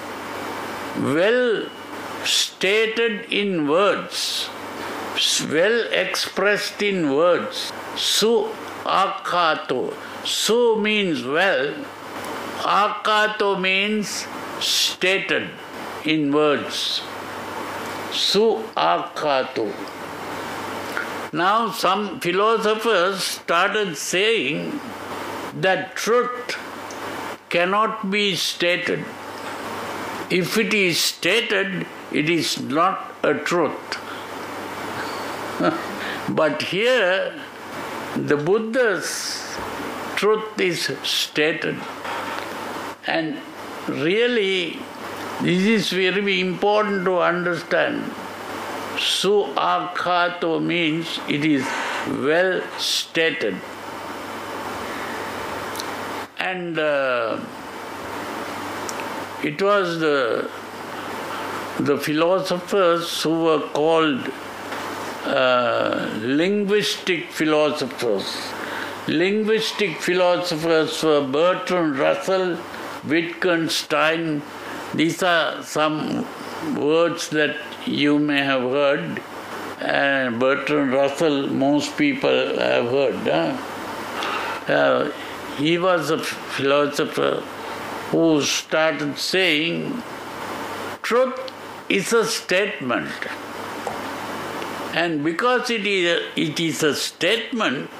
well 0.99 1.67
stated 2.25 3.33
in 3.33 3.69
words, 3.69 4.49
well 5.51 5.87
expressed 5.93 6.83
in 6.83 7.15
words. 7.15 7.73
Su 7.97 8.49
akato. 8.85 9.95
Su 10.25 10.77
means 10.81 11.25
well, 11.25 11.75
akato 12.61 13.61
means 13.61 14.27
stated 14.61 15.49
in 16.05 16.33
words. 16.33 17.03
Su 18.13 18.63
akato. 18.77 19.73
Now, 21.33 21.71
some 21.71 22.21
philosophers 22.21 23.25
started 23.25 23.97
saying 23.97 24.81
that 25.61 25.97
truth 25.97 26.59
cannot 27.49 28.11
be 28.11 28.37
stated. 28.37 29.05
If 30.31 30.59
it 30.59 30.75
is 30.75 30.99
stated, 30.99 31.87
it 32.15 32.29
is 32.29 32.61
not 32.61 33.15
a 33.23 33.35
truth. 33.35 33.99
but 36.29 36.63
here, 36.63 37.33
the 38.17 38.37
Buddha's 38.37 39.57
truth 40.17 40.61
is 40.61 40.91
stated. 41.03 41.77
And 43.07 43.39
really, 43.89 44.79
this 45.41 45.63
is 45.67 45.91
very 45.91 46.41
important 46.41 47.05
to 47.07 47.19
understand. 47.19 48.03
Suakhato 48.97 50.63
means 50.63 51.19
it 51.29 51.45
is 51.45 51.65
well 52.07 52.63
stated. 52.79 53.57
And 56.39 56.79
uh, 56.79 57.41
it 59.43 59.61
was 59.61 59.99
the, 59.99 60.51
the 61.81 61.97
philosophers 61.97 63.23
who 63.23 63.45
were 63.45 63.61
called 63.61 64.31
uh, 65.25 66.11
linguistic 66.21 67.31
philosophers. 67.31 68.37
Linguistic 69.09 70.01
philosophers 70.01 71.03
were 71.03 71.27
Bertrand 71.27 71.99
Russell, 71.99 72.59
Wittgenstein. 73.05 74.43
These 74.95 75.23
are 75.23 75.63
some 75.63 76.27
words 76.77 77.29
that 77.31 77.57
you 77.87 78.19
may 78.19 78.43
have 78.43 78.63
heard. 78.63 79.23
And 79.81 80.39
Bertrand 80.39 80.93
Russell, 80.93 81.49
most 81.49 81.97
people 81.97 82.59
have 82.59 82.87
heard. 82.87 83.17
Huh? 83.27 84.73
Uh, 84.73 85.13
he 85.57 85.79
was 85.79 86.11
a 86.11 86.19
philosopher 86.19 87.43
who 88.11 88.43
started 88.43 89.19
saying, 89.19 90.03
truth 91.03 91.52
is 91.99 92.13
a 92.13 92.25
statement. 92.25 93.11
And 94.95 95.25
because 95.25 95.71
it 95.71 95.87
is 95.87 96.07
a, 96.13 96.41
it 96.41 96.61
is 96.61 96.83
a 96.83 96.95
statement, 96.95 97.91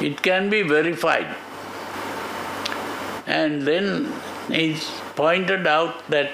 it 0.00 0.22
can 0.22 0.48
be 0.50 0.62
verified. 0.62 1.34
And 3.26 3.62
then 3.62 4.12
it's 4.48 4.90
pointed 5.16 5.66
out 5.66 6.06
that 6.08 6.30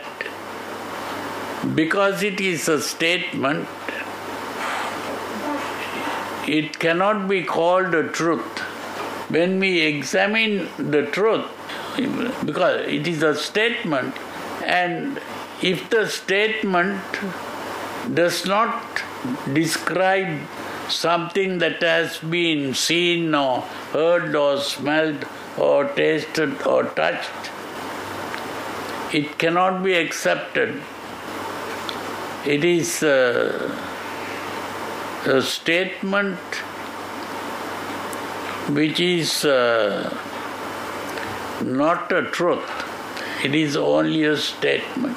because 1.74 2.22
it 2.22 2.40
is 2.40 2.68
a 2.68 2.80
statement, 2.80 3.68
it 6.46 6.78
cannot 6.78 7.26
be 7.26 7.42
called 7.42 7.94
a 7.94 8.08
truth. 8.08 8.58
When 9.28 9.58
we 9.58 9.80
examine 9.80 10.68
the 10.76 11.06
truth, 11.06 11.46
because 12.44 12.86
it 12.86 13.08
is 13.08 13.22
a 13.22 13.34
statement, 13.34 14.14
and 14.62 15.20
if 15.68 15.88
the 15.88 16.06
statement 16.06 17.18
does 18.12 18.44
not 18.44 19.02
describe 19.54 20.38
something 20.88 21.56
that 21.58 21.82
has 21.82 22.18
been 22.18 22.74
seen 22.74 23.34
or 23.34 23.60
heard 23.92 24.34
or 24.36 24.58
smelled 24.60 25.24
or 25.56 25.84
tasted 26.00 26.60
or 26.66 26.84
touched, 26.84 27.50
it 29.14 29.38
cannot 29.38 29.82
be 29.82 29.94
accepted. 29.94 30.82
It 32.44 32.62
is 32.62 33.02
a, 33.02 33.74
a 35.24 35.40
statement 35.40 36.38
which 38.80 39.00
is 39.00 39.46
uh, 39.46 40.14
not 41.62 42.12
a 42.12 42.22
truth, 42.24 42.70
it 43.42 43.54
is 43.54 43.78
only 43.78 44.24
a 44.24 44.36
statement. 44.36 45.16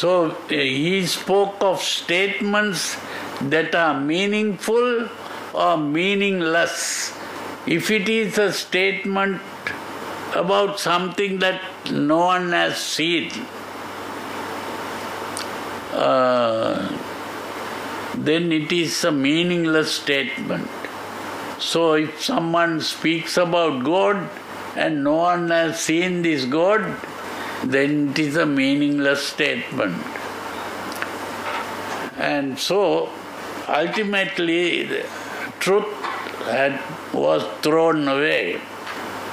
So 0.00 0.30
he 0.48 1.06
spoke 1.06 1.56
of 1.60 1.82
statements 1.82 2.96
that 3.42 3.74
are 3.74 4.00
meaningful 4.00 5.10
or 5.52 5.76
meaningless. 5.76 7.14
If 7.66 7.90
it 7.90 8.08
is 8.08 8.38
a 8.38 8.50
statement 8.50 9.42
about 10.34 10.80
something 10.80 11.40
that 11.40 11.60
no 11.90 12.16
one 12.16 12.52
has 12.52 12.78
seen, 12.78 13.30
uh, 15.92 16.88
then 18.14 18.52
it 18.52 18.72
is 18.72 19.04
a 19.04 19.12
meaningless 19.12 19.92
statement. 19.92 20.70
So 21.58 21.92
if 21.92 22.22
someone 22.22 22.80
speaks 22.80 23.36
about 23.36 23.84
God 23.84 24.30
and 24.76 25.04
no 25.04 25.16
one 25.16 25.50
has 25.50 25.78
seen 25.78 26.22
this 26.22 26.46
God, 26.46 26.96
then 27.64 28.10
it 28.10 28.18
is 28.18 28.36
a 28.36 28.46
meaningless 28.46 29.26
statement. 29.26 30.02
And 32.16 32.58
so 32.58 33.10
ultimately 33.68 34.88
truth 35.58 35.92
had, 36.44 36.80
was 37.12 37.44
thrown 37.62 38.08
away. 38.08 38.60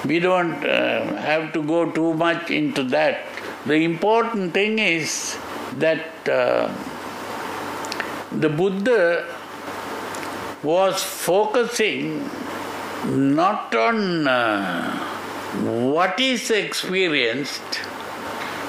We 0.06 0.20
don't 0.20 0.64
uh, 0.64 1.16
have 1.16 1.54
to 1.54 1.64
go 1.64 1.92
too 1.92 2.14
much 2.14 2.52
into 2.52 2.84
that. 2.84 3.26
The 3.66 3.76
important 3.76 4.54
thing 4.54 4.80
is 4.80 5.38
that 5.78 6.30
uh, 6.30 6.74
the 8.32 8.50
Buddha 8.50 9.26
was 10.64 11.04
focusing 11.04 12.30
not 13.06 13.74
on 13.76 14.28
uh, 14.28 14.98
what 15.92 16.20
is 16.20 16.52
experienced, 16.52 17.82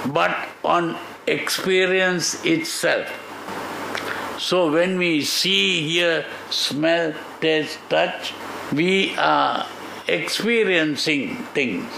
but 0.07 0.37
on 0.65 0.97
experience 1.27 2.45
itself. 2.45 3.09
So 4.39 4.71
when 4.71 4.99
we 4.99 5.23
see, 5.23 5.89
hear, 5.89 6.25
smell, 6.51 7.13
taste, 7.41 7.79
touch, 7.89 8.33
we 8.73 9.17
are 9.17 9.67
experiencing 10.07 11.37
things. 11.55 11.91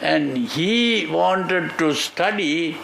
And 0.00 0.36
he 0.36 1.06
wanted 1.06 1.78
to 1.78 1.94
study 1.94 2.76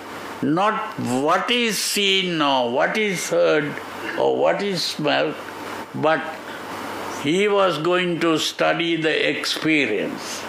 not 0.43 0.99
what 0.99 1.51
is 1.51 1.79
seen 1.79 2.41
or 2.43 2.71
what 2.71 2.97
is 2.97 3.31
heard 3.31 3.75
or 4.19 4.37
what 4.37 4.63
is 4.63 4.85
smelled, 4.85 5.35
but 5.95 6.23
he 7.23 7.49
was 7.49 7.79
going 7.79 8.21
to 8.21 8.39
study 8.39 8.97
the 8.97 9.29
experience. 9.29 10.43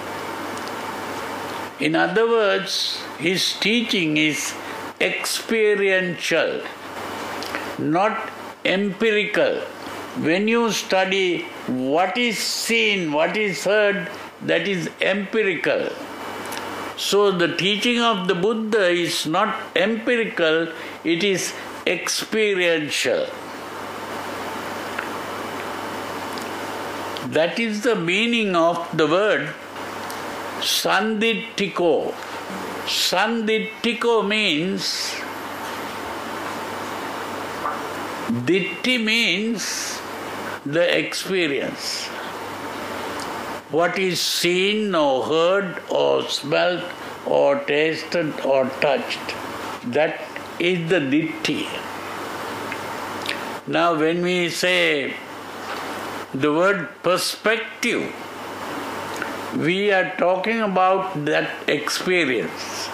In 1.79 1.95
other 1.95 2.27
words, 2.27 2.99
his 3.19 3.53
teaching 3.53 4.17
is 4.17 4.55
experiential, 4.99 6.61
not 7.77 8.31
empirical. 8.65 9.59
When 10.27 10.47
you 10.47 10.71
study 10.71 11.43
what 11.67 12.17
is 12.17 12.39
seen, 12.39 13.11
what 13.11 13.37
is 13.37 13.63
heard, 13.63 14.09
that 14.41 14.67
is 14.67 14.89
empirical. 15.01 15.89
So 16.97 17.31
the 17.31 17.55
teaching 17.55 18.01
of 18.01 18.27
the 18.27 18.33
Buddha 18.33 18.87
is 18.87 19.27
not 19.27 19.55
empirical, 19.75 20.73
it 21.03 21.23
is 21.23 21.53
experiential. 21.85 23.27
That 27.37 27.59
is 27.59 27.83
the 27.83 27.95
meaning 27.95 28.55
of 28.55 28.97
the 28.97 29.05
word 29.05 29.53
Sandittiko. 30.59 32.13
Sandittiko 32.85 34.27
means 34.27 35.15
Ditti 38.45 39.03
means 39.03 39.99
the 40.65 40.97
experience. 40.97 42.07
What 43.69 43.97
is 43.97 44.19
seen 44.19 44.95
or 44.95 45.23
heard 45.23 45.81
or 45.89 46.27
smelt 46.29 46.83
or 47.25 47.59
tasted 47.65 48.39
or 48.41 48.69
touched. 48.81 49.35
That 49.85 50.21
is 50.59 50.89
the 50.89 50.99
Ditti. 50.99 51.67
Now, 53.67 53.95
when 53.95 54.21
we 54.21 54.49
say 54.49 55.13
the 56.33 56.53
word 56.53 56.89
perspective, 57.03 58.13
we 59.55 59.91
are 59.91 60.13
talking 60.17 60.61
about 60.61 61.25
that 61.25 61.49
experience. 61.69 62.89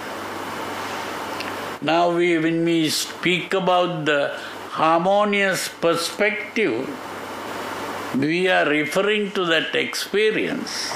Now, 1.82 2.16
we, 2.16 2.38
when 2.38 2.64
we 2.64 2.90
speak 2.90 3.54
about 3.54 4.06
the 4.06 4.38
harmonious 4.70 5.68
perspective, 5.68 6.88
we 8.16 8.48
are 8.48 8.70
referring 8.70 9.32
to 9.32 9.46
that 9.46 9.76
experience. 9.76 10.92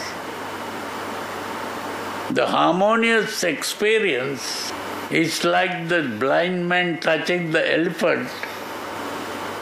The 2.30 2.46
harmonious 2.46 3.44
experience 3.44 4.72
is 5.10 5.44
like 5.44 5.90
the 5.90 6.04
blind 6.20 6.70
man 6.70 7.00
touching 7.00 7.52
the 7.52 7.74
elephant. 7.74 8.30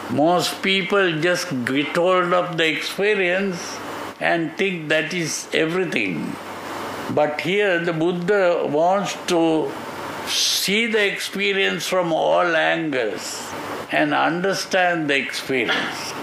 Most 0.10 0.62
people 0.62 1.22
just 1.22 1.50
get 1.66 1.96
hold 1.96 2.34
of 2.34 2.58
the 2.58 2.68
experience 2.68 3.80
and 4.20 4.58
think 4.58 4.90
that 4.90 5.14
is 5.14 5.48
everything. 5.54 6.36
But 7.12 7.42
here 7.42 7.80
the 7.80 7.94
Buddha 7.94 8.66
wants 8.68 9.16
to 9.28 9.72
see 10.28 10.88
the 10.88 11.06
experience 11.06 11.88
from 11.88 12.12
all 12.12 12.56
angles 12.56 13.48
and 13.92 14.14
understand 14.14 15.10
the 15.10 15.18
experience. 15.18 16.14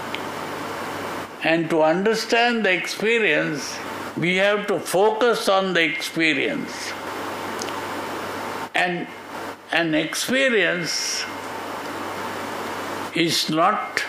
And 1.43 1.69
to 1.69 1.83
understand 1.83 2.65
the 2.65 2.71
experience, 2.71 3.77
we 4.17 4.37
have 4.37 4.67
to 4.67 4.79
focus 4.79 5.49
on 5.49 5.73
the 5.73 5.83
experience. 5.83 6.91
And 8.75 9.07
an 9.71 9.95
experience 9.95 11.23
is 13.15 13.49
not 13.49 14.02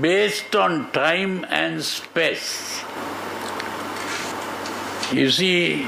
based 0.00 0.54
on 0.56 0.90
time 0.92 1.44
and 1.48 1.82
space. 1.82 2.82
You 5.12 5.30
see, 5.30 5.86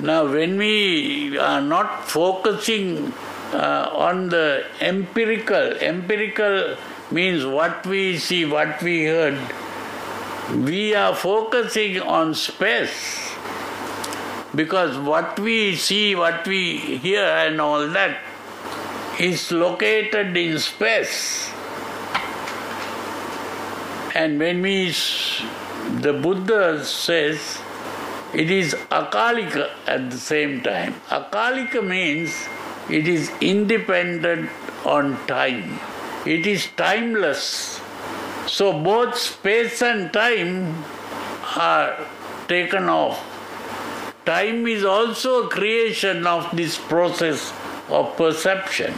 now 0.00 0.26
when 0.26 0.58
we 0.58 1.38
are 1.38 1.60
not 1.60 2.08
focusing 2.08 3.12
uh, 3.52 3.90
on 3.92 4.28
the 4.28 4.64
empirical, 4.80 5.72
empirical 5.80 6.76
means 7.10 7.46
what 7.46 7.86
we 7.86 8.18
see, 8.18 8.44
what 8.44 8.82
we 8.82 9.04
heard, 9.04 9.38
we 10.54 10.94
are 10.94 11.14
focusing 11.14 12.00
on 12.00 12.34
space 12.34 13.34
because 14.54 14.96
what 14.98 15.38
we 15.38 15.76
see, 15.76 16.14
what 16.14 16.46
we 16.46 16.78
hear, 16.78 17.22
and 17.22 17.60
all 17.60 17.86
that 17.88 18.18
is 19.20 19.52
located 19.52 20.36
in 20.36 20.58
space. 20.58 21.50
And 24.18 24.40
when 24.40 24.62
we, 24.62 24.90
the 26.02 26.12
Buddha 26.12 26.84
says, 26.84 27.58
it 28.34 28.50
is 28.50 28.74
akalika 28.90 29.70
at 29.86 30.10
the 30.10 30.18
same 30.18 30.60
time. 30.60 30.94
Akalika 31.08 31.86
means 31.86 32.34
it 32.90 33.06
is 33.06 33.30
independent 33.40 34.50
on 34.84 35.24
time. 35.28 35.78
It 36.26 36.48
is 36.48 36.66
timeless. 36.76 37.80
So 38.48 38.72
both 38.82 39.16
space 39.16 39.82
and 39.82 40.12
time 40.12 40.82
are 41.56 41.96
taken 42.48 42.88
off. 42.88 43.22
Time 44.26 44.66
is 44.66 44.84
also 44.84 45.46
a 45.46 45.48
creation 45.48 46.26
of 46.26 46.50
this 46.56 46.76
process 46.76 47.52
of 47.88 48.16
perception. 48.16 48.94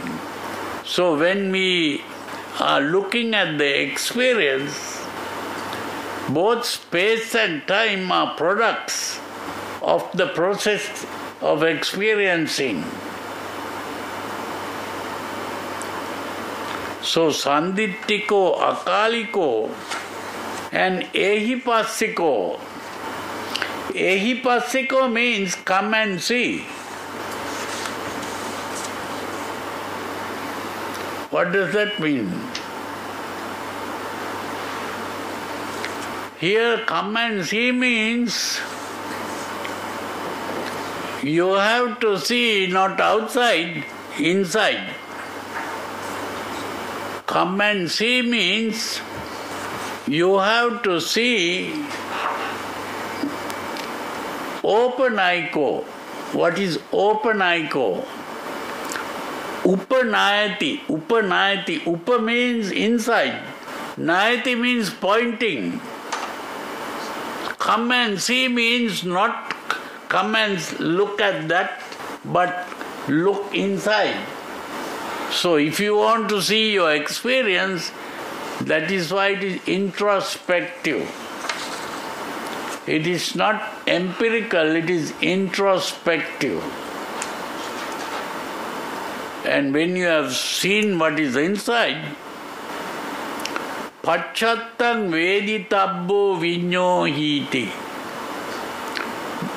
So 0.83 1.15
when 1.15 1.51
we 1.51 2.03
are 2.59 2.81
looking 2.81 3.35
at 3.35 3.59
the 3.59 3.81
experience, 3.83 5.00
both 6.33 6.65
space 6.65 7.35
and 7.35 7.67
time 7.67 8.11
are 8.11 8.35
products 8.35 9.19
of 9.81 10.09
the 10.13 10.27
process 10.27 11.05
of 11.41 11.63
experiencing. 11.63 12.83
So 17.01 17.29
Sanditiko, 17.29 18.59
Akaliko, 18.59 19.73
and 20.71 21.03
Ehipassiko. 21.13 22.59
Ehipassiko 23.89 25.11
means 25.11 25.55
come 25.55 25.93
and 25.93 26.21
see. 26.21 26.59
What 31.31 31.51
does 31.51 31.73
that 31.73 31.99
mean? 31.99 32.50
Here, 36.41 36.79
come 36.87 37.17
and 37.17 37.45
see 37.45 37.71
means 37.71 38.59
you 41.21 41.53
have 41.53 41.99
to 41.99 42.17
see 42.17 42.65
not 42.65 42.99
outside, 42.99 43.85
inside. 44.17 44.95
Come 47.27 47.61
and 47.61 47.91
see 47.91 48.23
means 48.23 48.99
you 50.07 50.39
have 50.39 50.81
to 50.81 50.99
see 50.99 51.85
Opanayiko. 54.63 55.83
What 56.33 56.57
is 56.57 56.79
open 56.91 57.37
aiko? 57.37 58.03
Upanayati. 59.61 60.81
Upanayati. 60.87 61.85
Upa 61.85 62.19
means 62.19 62.71
inside. 62.71 63.43
Nayati 63.95 64.59
means 64.59 64.89
pointing. 64.89 65.79
Come 67.71 67.89
and 67.93 68.21
see 68.21 68.49
means 68.49 69.05
not 69.05 69.51
come 70.09 70.35
and 70.35 70.79
look 70.81 71.21
at 71.21 71.47
that, 71.47 71.81
but 72.25 72.67
look 73.07 73.55
inside. 73.55 74.17
So 75.31 75.55
if 75.55 75.79
you 75.79 75.95
want 75.95 76.27
to 76.31 76.41
see 76.41 76.73
your 76.73 76.93
experience, 76.93 77.93
that 78.59 78.91
is 78.91 79.13
why 79.13 79.29
it 79.29 79.43
is 79.45 79.69
introspective. 79.69 81.07
It 82.87 83.07
is 83.07 83.35
not 83.35 83.63
empirical, 83.87 84.75
it 84.75 84.89
is 84.89 85.13
introspective. 85.21 86.61
And 89.45 89.73
when 89.73 89.95
you 89.95 90.07
have 90.07 90.35
seen 90.35 90.99
what 90.99 91.17
is 91.17 91.37
inside, 91.37 92.17
Pachattam 94.03 95.11
veditabbo 95.13 96.39
vinyohiti. 96.41 97.69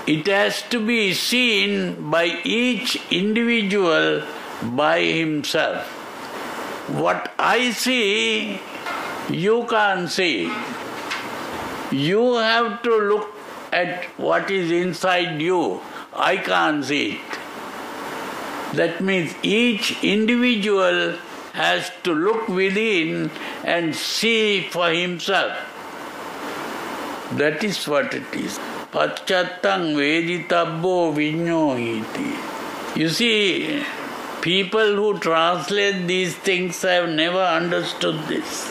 It 0.06 0.26
has 0.26 0.60
to 0.68 0.84
be 0.86 1.14
seen 1.14 2.10
by 2.10 2.26
each 2.44 3.00
individual 3.10 4.22
by 4.62 5.00
himself. 5.00 5.86
What 6.88 7.32
I 7.38 7.70
see, 7.70 8.60
you 9.30 9.64
can't 9.70 10.10
see. 10.10 10.52
You 11.90 12.34
have 12.34 12.82
to 12.82 12.94
look 12.98 13.34
at 13.72 14.04
what 14.18 14.50
is 14.50 14.70
inside 14.70 15.40
you. 15.40 15.80
I 16.12 16.36
can't 16.36 16.84
see 16.84 17.12
it. 17.12 17.38
That 18.74 19.00
means 19.00 19.34
each 19.42 20.04
individual 20.04 21.14
has 21.54 21.90
to 22.02 22.12
look 22.12 22.48
within 22.48 23.30
and 23.64 23.94
see 23.94 24.62
for 24.70 24.90
himself. 24.90 25.56
That 27.40 27.62
is 27.62 27.86
what 27.86 28.12
it 28.12 28.34
is. 28.34 28.58
Pachattang 28.94 29.94
veditabbo 30.00 31.14
vinyohiti. 31.18 32.96
You 32.96 33.08
see, 33.08 33.84
people 34.42 34.96
who 34.96 35.18
translate 35.18 36.06
these 36.08 36.34
things 36.36 36.82
have 36.82 37.08
never 37.08 37.42
understood 37.42 38.18
this. 38.26 38.70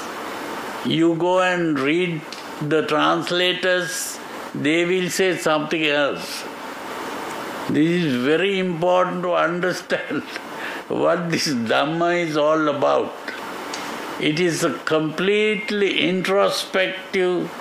You 0.86 1.16
go 1.16 1.42
and 1.42 1.80
read 1.80 2.22
the 2.62 2.86
translators, 2.86 4.20
they 4.54 4.86
will 4.86 5.10
say 5.10 5.38
something 5.38 5.86
else. 5.86 6.44
This 7.70 8.04
is 8.04 8.16
very 8.24 8.60
important 8.60 9.24
to 9.24 9.34
understand 9.48 10.24
what 10.94 11.30
this 11.32 11.48
Dhamma 11.48 12.22
is 12.22 12.38
all 12.38 12.68
about. 12.68 13.14
It 14.20 14.40
is 14.40 14.64
a 14.64 14.74
completely 14.80 16.08
introspective 16.08 17.52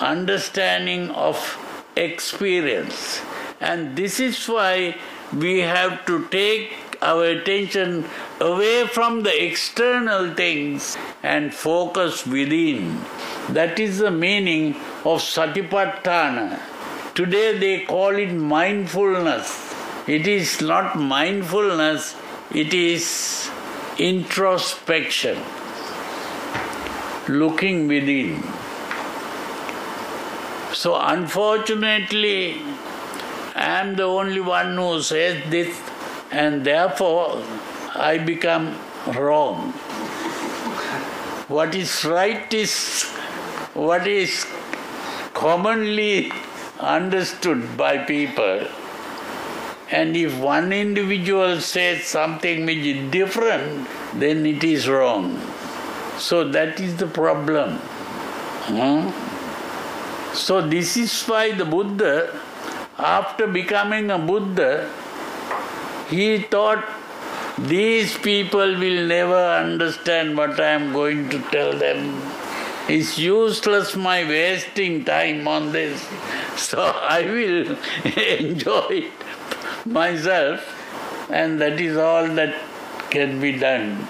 understanding 0.00 1.10
of 1.10 1.36
experience. 1.96 3.20
And 3.60 3.96
this 3.96 4.20
is 4.20 4.46
why 4.46 4.96
we 5.32 5.58
have 5.60 6.06
to 6.06 6.26
take 6.28 6.72
our 7.02 7.24
attention 7.24 8.04
away 8.40 8.86
from 8.86 9.22
the 9.22 9.44
external 9.44 10.32
things 10.34 10.96
and 11.22 11.52
focus 11.52 12.26
within. 12.26 13.00
That 13.48 13.78
is 13.78 13.98
the 13.98 14.10
meaning 14.10 14.76
of 15.04 15.20
Satipatthana. 15.20 16.60
Today 17.14 17.58
they 17.58 17.84
call 17.84 18.16
it 18.16 18.32
mindfulness. 18.32 19.74
It 20.06 20.26
is 20.26 20.60
not 20.60 20.98
mindfulness, 20.98 22.14
it 22.52 22.74
is 22.74 23.48
introspection, 23.98 25.38
looking 27.28 27.86
within. 27.86 28.42
So, 30.72 30.96
unfortunately, 30.98 32.62
I 33.54 33.80
am 33.80 33.94
the 33.96 34.04
only 34.04 34.40
one 34.40 34.76
who 34.76 35.00
says 35.02 35.42
this, 35.50 35.80
and 36.30 36.64
therefore 36.64 37.42
I 37.94 38.18
become 38.18 38.76
wrong. 39.14 39.72
What 41.48 41.74
is 41.74 42.04
right 42.04 42.52
is 42.54 43.04
what 43.74 44.06
is 44.06 44.46
commonly 45.34 46.32
understood 46.80 47.76
by 47.76 47.98
people. 47.98 48.66
And 49.90 50.16
if 50.16 50.38
one 50.38 50.72
individual 50.72 51.60
says 51.60 52.04
something 52.04 52.64
which 52.64 52.78
is 52.78 53.10
different, 53.10 53.88
then 54.14 54.46
it 54.46 54.62
is 54.62 54.88
wrong. 54.88 55.40
So 56.18 56.48
that 56.50 56.78
is 56.78 56.96
the 56.96 57.08
problem. 57.08 57.78
Hmm? 58.70 59.10
So 60.34 60.60
this 60.60 60.96
is 60.96 61.24
why 61.24 61.52
the 61.52 61.64
Buddha, 61.64 62.38
after 62.98 63.48
becoming 63.48 64.10
a 64.12 64.18
Buddha, 64.18 64.88
he 66.08 66.38
thought 66.38 66.84
these 67.58 68.16
people 68.18 68.78
will 68.78 69.06
never 69.06 69.44
understand 69.54 70.36
what 70.36 70.60
I 70.60 70.70
am 70.70 70.92
going 70.92 71.28
to 71.30 71.40
tell 71.50 71.72
them. 71.72 72.22
It's 72.88 73.18
useless 73.18 73.96
my 73.96 74.24
wasting 74.24 75.04
time 75.04 75.46
on 75.48 75.72
this. 75.72 76.08
So 76.56 76.80
I 76.80 77.22
will 77.22 77.76
enjoy 78.38 79.10
myself, 79.86 80.60
and 81.30 81.60
that 81.60 81.80
is 81.80 81.96
all 81.96 82.26
that 82.28 82.54
can 83.10 83.40
be 83.40 83.52
done. 83.58 84.08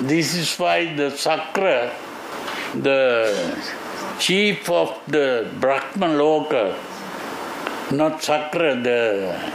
This 0.00 0.34
is 0.34 0.56
why 0.56 0.94
the 0.94 1.10
Sakra, 1.10 1.92
the 2.74 3.62
chief 4.18 4.68
of 4.70 4.98
the 5.06 5.48
Brahman 5.60 6.18
Loka, 6.18 6.76
not 7.92 8.22
Sakra, 8.22 8.74
the 8.82 9.52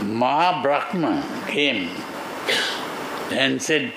Mahabrahma 0.00 1.46
came 1.48 1.88
and 3.32 3.60
said, 3.60 3.92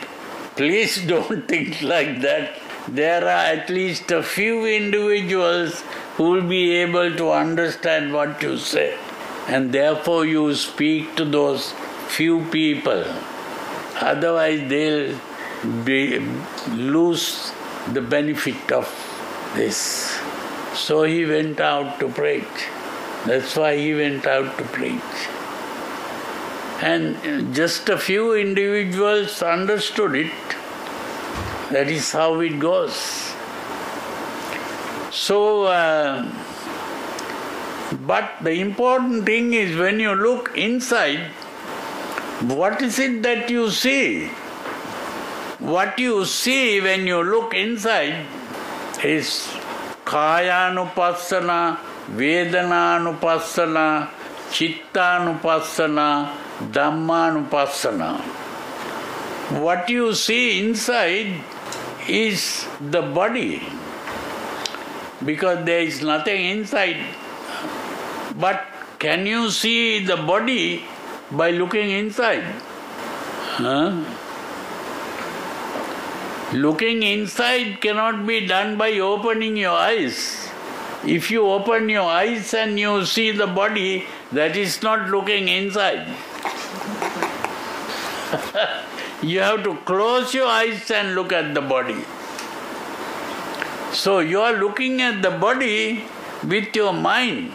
Please 0.55 1.05
don't 1.07 1.47
think 1.47 1.81
like 1.81 2.21
that. 2.21 2.59
There 2.87 3.23
are 3.23 3.45
at 3.57 3.69
least 3.69 4.11
a 4.11 4.23
few 4.23 4.65
individuals 4.65 5.81
who 6.15 6.31
will 6.31 6.47
be 6.47 6.71
able 6.75 7.15
to 7.17 7.31
understand 7.31 8.13
what 8.13 8.41
you 8.41 8.57
say 8.57 8.97
and 9.47 9.71
therefore 9.71 10.25
you 10.25 10.53
speak 10.55 11.15
to 11.15 11.25
those 11.25 11.71
few 12.07 12.45
people. 12.45 13.03
Otherwise, 14.01 14.67
they'll 14.69 15.17
be, 15.83 16.19
lose 16.69 17.51
the 17.93 18.01
benefit 18.01 18.71
of 18.71 18.87
this. 19.55 20.19
So 20.73 21.03
he 21.03 21.25
went 21.25 21.59
out 21.59 21.99
to 21.99 22.09
preach. 22.09 22.67
That's 23.25 23.55
why 23.55 23.77
he 23.77 23.93
went 23.93 24.27
out 24.27 24.57
to 24.57 24.63
preach. 24.65 25.15
And 26.81 27.55
just 27.55 27.89
a 27.89 27.97
few 27.97 28.35
individuals 28.35 29.41
understood 29.41 30.15
it. 30.15 30.31
That 31.71 31.87
is 31.87 32.11
how 32.11 32.39
it 32.41 32.59
goes. 32.59 33.33
So, 35.11 35.63
uh, 35.63 36.36
but 38.07 38.31
the 38.41 38.51
important 38.61 39.25
thing 39.25 39.53
is 39.53 39.77
when 39.77 39.99
you 39.99 40.15
look 40.15 40.57
inside, 40.57 41.19
what 42.41 42.81
is 42.81 42.99
it 42.99 43.21
that 43.23 43.49
you 43.49 43.69
see? 43.69 44.27
What 45.59 45.99
you 45.99 46.23
see 46.23 46.79
when 46.79 47.05
you 47.05 47.21
look 47.23 47.53
inside 47.53 48.25
is 49.03 49.47
Kayanupassana, 50.05 51.77
Vedananupassana, 52.15 54.09
Chittanupassana, 54.51 56.31
Dhammanupassana. 56.71 58.21
What 59.61 59.89
you 59.89 60.13
see 60.13 60.65
inside 60.65 61.41
is 62.07 62.67
the 62.79 63.01
body 63.01 63.67
because 65.25 65.65
there 65.65 65.81
is 65.81 66.01
nothing 66.01 66.45
inside. 66.45 66.97
But 68.39 68.63
can 68.99 69.25
you 69.25 69.49
see 69.49 70.05
the 70.05 70.17
body 70.17 70.83
by 71.31 71.51
looking 71.51 71.91
inside? 71.91 72.43
Huh? 73.57 74.03
Looking 76.53 77.03
inside 77.03 77.81
cannot 77.81 78.25
be 78.25 78.45
done 78.45 78.77
by 78.77 78.93
opening 78.99 79.57
your 79.57 79.75
eyes. 79.75 80.49
If 81.05 81.29
you 81.31 81.47
open 81.47 81.89
your 81.89 82.09
eyes 82.09 82.53
and 82.53 82.79
you 82.79 83.05
see 83.05 83.31
the 83.31 83.47
body, 83.47 84.05
that 84.31 84.55
is 84.55 84.81
not 84.83 85.09
looking 85.09 85.47
inside. 85.47 86.07
you 89.21 89.39
have 89.39 89.63
to 89.63 89.75
close 89.85 90.33
your 90.33 90.47
eyes 90.47 90.89
and 90.91 91.15
look 91.15 91.33
at 91.33 91.53
the 91.53 91.61
body. 91.61 92.03
So 93.91 94.19
you 94.19 94.41
are 94.41 94.53
looking 94.53 95.01
at 95.01 95.21
the 95.21 95.31
body 95.31 96.05
with 96.43 96.75
your 96.75 96.93
mind, 96.93 97.51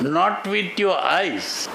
not 0.00 0.46
with 0.46 0.78
your 0.78 0.98
eyes. 0.98 1.68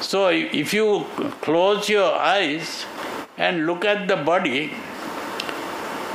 So 0.00 0.28
if 0.28 0.72
you 0.72 1.06
close 1.40 1.88
your 1.88 2.12
eyes 2.14 2.84
and 3.36 3.66
look 3.66 3.84
at 3.84 4.08
the 4.08 4.16
body, 4.16 4.72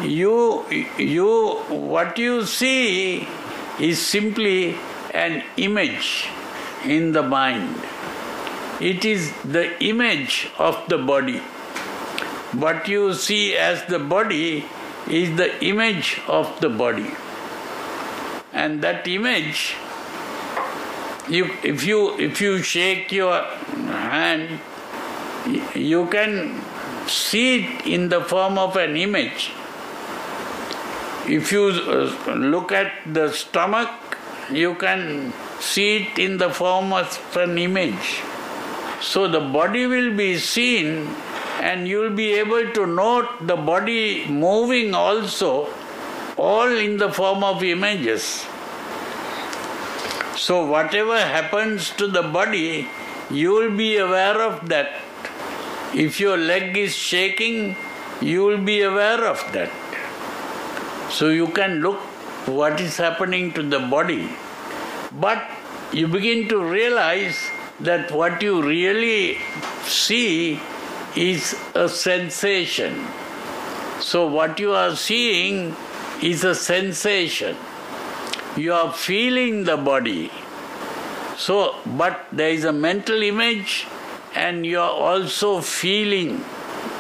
you 0.02 0.66
you 0.98 1.56
what 1.70 2.18
you 2.18 2.46
see 2.46 3.28
is 3.80 4.00
simply 4.00 4.76
an 5.14 5.44
image 5.58 6.28
in 6.86 7.12
the 7.12 7.24
mind. 7.24 7.76
It 8.80 9.06
is 9.06 9.32
the 9.44 9.66
image 9.84 10.50
of 10.58 10.78
the 10.88 10.98
body. 10.98 11.40
What 12.54 12.88
you 12.88 13.14
see 13.14 13.56
as 13.56 13.84
the 13.86 14.00
body 14.00 14.66
is 15.08 15.36
the 15.38 15.64
image 15.64 16.20
of 16.28 16.60
the 16.62 16.70
body. 16.70 17.12
And 18.54 18.82
that 18.82 19.08
image, 19.08 19.76
you, 21.32 21.46
if, 21.64 21.86
you, 21.86 22.20
if 22.20 22.42
you 22.42 22.62
shake 22.62 23.12
your 23.12 23.42
hand, 23.42 24.60
you 25.74 26.06
can 26.08 26.62
see 27.08 27.64
it 27.64 27.88
in 27.88 28.10
the 28.10 28.22
form 28.22 28.58
of 28.58 28.76
an 28.76 28.98
image. 28.98 29.52
If 31.28 31.52
you 31.52 31.68
uh, 31.68 32.34
look 32.34 32.72
at 32.72 32.92
the 33.06 33.32
stomach, 33.32 33.90
you 34.52 34.76
can 34.76 35.32
see 35.60 36.04
it 36.04 36.20
in 36.20 36.38
the 36.38 36.50
form 36.50 36.92
of 36.92 37.38
an 37.38 37.58
image. 37.58 38.22
So 39.00 39.28
the 39.28 39.40
body 39.40 39.88
will 39.88 40.16
be 40.16 40.38
seen 40.38 41.08
and 41.62 41.88
you 41.88 42.00
will 42.00 42.16
be 42.16 42.34
able 42.34 42.72
to 42.74 42.86
note 42.86 43.48
the 43.48 43.56
body 43.56 44.28
moving 44.28 44.94
also, 44.94 45.70
all 46.38 46.68
in 46.68 46.98
the 46.98 47.12
form 47.12 47.44
of 47.44 47.64
images. 47.64 48.46
So 50.44 50.66
whatever 50.66 51.18
happens 51.20 51.92
to 51.98 52.08
the 52.08 52.24
body, 52.24 52.88
you 53.30 53.52
will 53.52 53.78
be 53.78 53.98
aware 53.98 54.42
of 54.42 54.70
that. 54.70 54.88
If 55.94 56.20
your 56.20 56.36
leg 56.36 56.76
is 56.76 56.96
shaking, 56.96 57.76
you 58.22 58.44
will 58.46 58.58
be 58.58 58.82
aware 58.82 59.24
of 59.24 59.44
that. 59.54 59.70
So 61.12 61.30
you 61.30 61.48
can 61.50 61.82
look 61.82 62.00
what 62.48 62.82
is 62.82 62.98
happening 62.98 63.54
to 63.54 63.62
the 63.62 63.80
body. 63.80 64.30
But 65.12 65.48
you 65.92 66.08
begin 66.08 66.50
to 66.50 66.64
realize 66.64 67.38
that 67.80 68.12
what 68.12 68.42
you 68.42 68.64
really 68.64 69.38
see 69.84 70.60
is 71.16 71.56
a 71.76 71.88
sensation. 71.88 73.06
So, 74.00 74.26
what 74.26 74.60
you 74.60 74.72
are 74.72 74.96
seeing 74.96 75.76
is 76.24 76.44
a 76.44 76.56
sensation. 76.56 77.56
You 78.58 78.74
are 78.74 78.92
feeling 78.92 79.64
the 79.64 79.78
body. 79.78 80.32
So, 81.38 81.76
but 81.86 82.28
there 82.32 82.50
is 82.50 82.66
a 82.66 82.74
mental 82.74 83.22
image 83.24 83.88
and 84.36 84.66
you 84.66 84.80
are 84.80 84.92
also 84.92 85.62
feeling. 85.62 86.44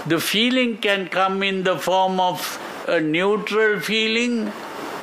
The 0.08 0.20
feeling 0.20 0.78
can 0.78 1.08
come 1.08 1.44
in 1.44 1.64
the 1.64 1.78
form 1.78 2.20
of 2.20 2.60
a 2.88 3.00
neutral 3.00 3.80
feeling 3.80 4.52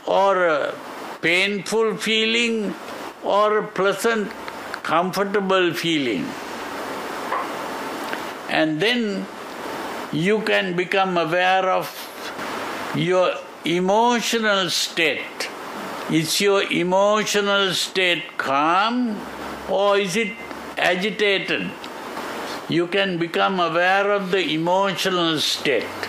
or 0.07 0.47
a 0.47 0.75
painful 1.21 1.97
feeling 1.97 2.75
or 3.23 3.59
a 3.59 3.67
pleasant 3.67 4.31
comfortable 4.83 5.73
feeling. 5.75 6.27
And 8.49 8.81
then 8.81 9.27
you 10.13 10.41
can 10.41 10.75
become 10.75 11.19
aware 11.19 11.69
of 11.71 11.87
your 12.97 13.35
emotional 13.65 14.71
state. 14.71 15.48
Is 16.11 16.41
your 16.41 16.63
emotional 16.73 17.75
state 17.75 18.39
calm 18.39 19.21
or 19.69 19.99
is 19.99 20.17
it 20.17 20.33
agitated? 20.79 21.71
You 22.71 22.87
can 22.87 23.19
become 23.19 23.61
aware 23.61 24.11
of 24.13 24.31
the 24.31 24.41
emotional 24.55 25.39
state. 25.39 26.09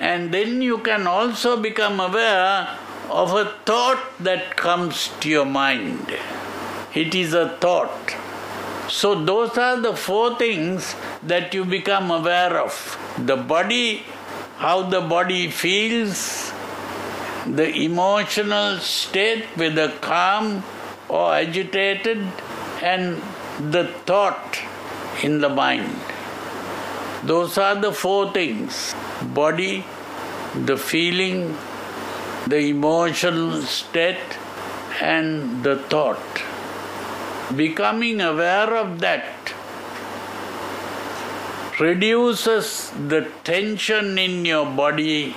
And 0.00 0.34
then 0.34 0.60
you 0.60 0.78
can 0.78 1.06
also 1.06 1.56
become 1.56 2.00
aware 2.00 2.76
of 3.08 3.32
a 3.32 3.44
thought 3.64 4.02
that 4.18 4.56
comes 4.56 5.10
to 5.20 5.28
your 5.28 5.44
mind. 5.46 6.18
It 6.92 7.14
is 7.14 7.32
a 7.32 7.50
thought. 7.60 8.16
So, 8.88 9.14
those 9.14 9.56
are 9.56 9.80
the 9.80 9.94
four 9.94 10.36
things 10.36 10.96
that 11.22 11.54
you 11.54 11.64
become 11.64 12.10
aware 12.10 12.58
of 12.58 12.98
the 13.18 13.36
body, 13.36 14.04
how 14.56 14.82
the 14.82 15.00
body 15.00 15.48
feels, 15.48 16.52
the 17.54 17.68
emotional 17.84 18.78
state, 18.78 19.44
whether 19.56 19.88
calm 20.00 20.64
or 21.08 21.34
agitated, 21.34 22.18
and 22.82 23.22
the 23.72 23.84
thought 24.04 24.58
in 25.22 25.40
the 25.40 25.48
mind. 25.48 26.00
Those 27.24 27.56
are 27.58 27.74
the 27.74 27.92
four 27.92 28.32
things 28.32 28.94
body, 29.22 29.84
the 30.54 30.76
feeling, 30.76 31.56
the 32.46 32.58
emotional 32.58 33.62
state, 33.62 34.38
and 35.00 35.62
the 35.62 35.76
thought 35.76 36.42
becoming 37.54 38.20
aware 38.20 38.74
of 38.76 38.98
that 39.00 39.52
reduces 41.78 42.90
the 43.08 43.28
tension 43.44 44.18
in 44.18 44.44
your 44.44 44.66
body 44.66 45.36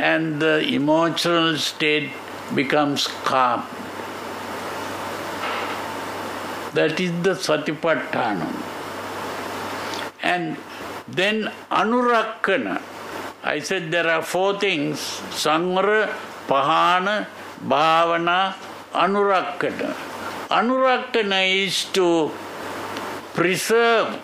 and 0.00 0.40
the 0.40 0.60
emotional 0.68 1.56
state 1.56 2.10
becomes 2.54 3.06
calm. 3.24 3.66
That 6.74 6.98
is 6.98 7.12
the 7.22 7.34
Satipatthana. 7.34 8.48
And 10.22 10.56
then 11.08 11.52
Anurakkana. 11.70 12.80
I 13.44 13.58
said 13.58 13.90
there 13.90 14.08
are 14.08 14.22
four 14.22 14.58
things 14.58 14.98
Sangra, 15.30 16.08
Pahana, 16.46 17.26
Bhavana, 17.66 18.54
Anurakkana. 18.92 19.92
Anurakkana 20.48 21.64
is 21.66 21.84
to 21.92 22.30
preserve 23.34 24.20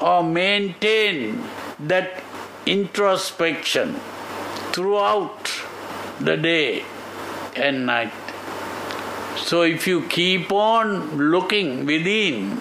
or 0.00 0.22
maintain 0.22 1.42
that 1.80 2.22
introspection 2.64 4.00
throughout 4.72 5.50
the 6.20 6.36
day 6.36 6.84
and 7.56 7.86
night. 7.86 8.12
So 9.36 9.62
if 9.62 9.86
you 9.86 10.02
keep 10.06 10.52
on 10.52 11.16
looking 11.16 11.86
within 11.86 12.58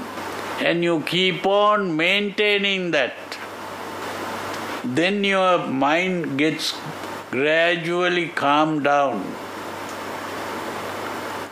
and 0.59 0.83
you 0.83 1.01
keep 1.01 1.45
on 1.45 1.95
maintaining 1.95 2.91
that, 2.91 3.15
then 4.83 5.23
your 5.23 5.67
mind 5.67 6.37
gets 6.37 6.73
gradually 7.31 8.29
calmed 8.29 8.85
down 8.85 9.23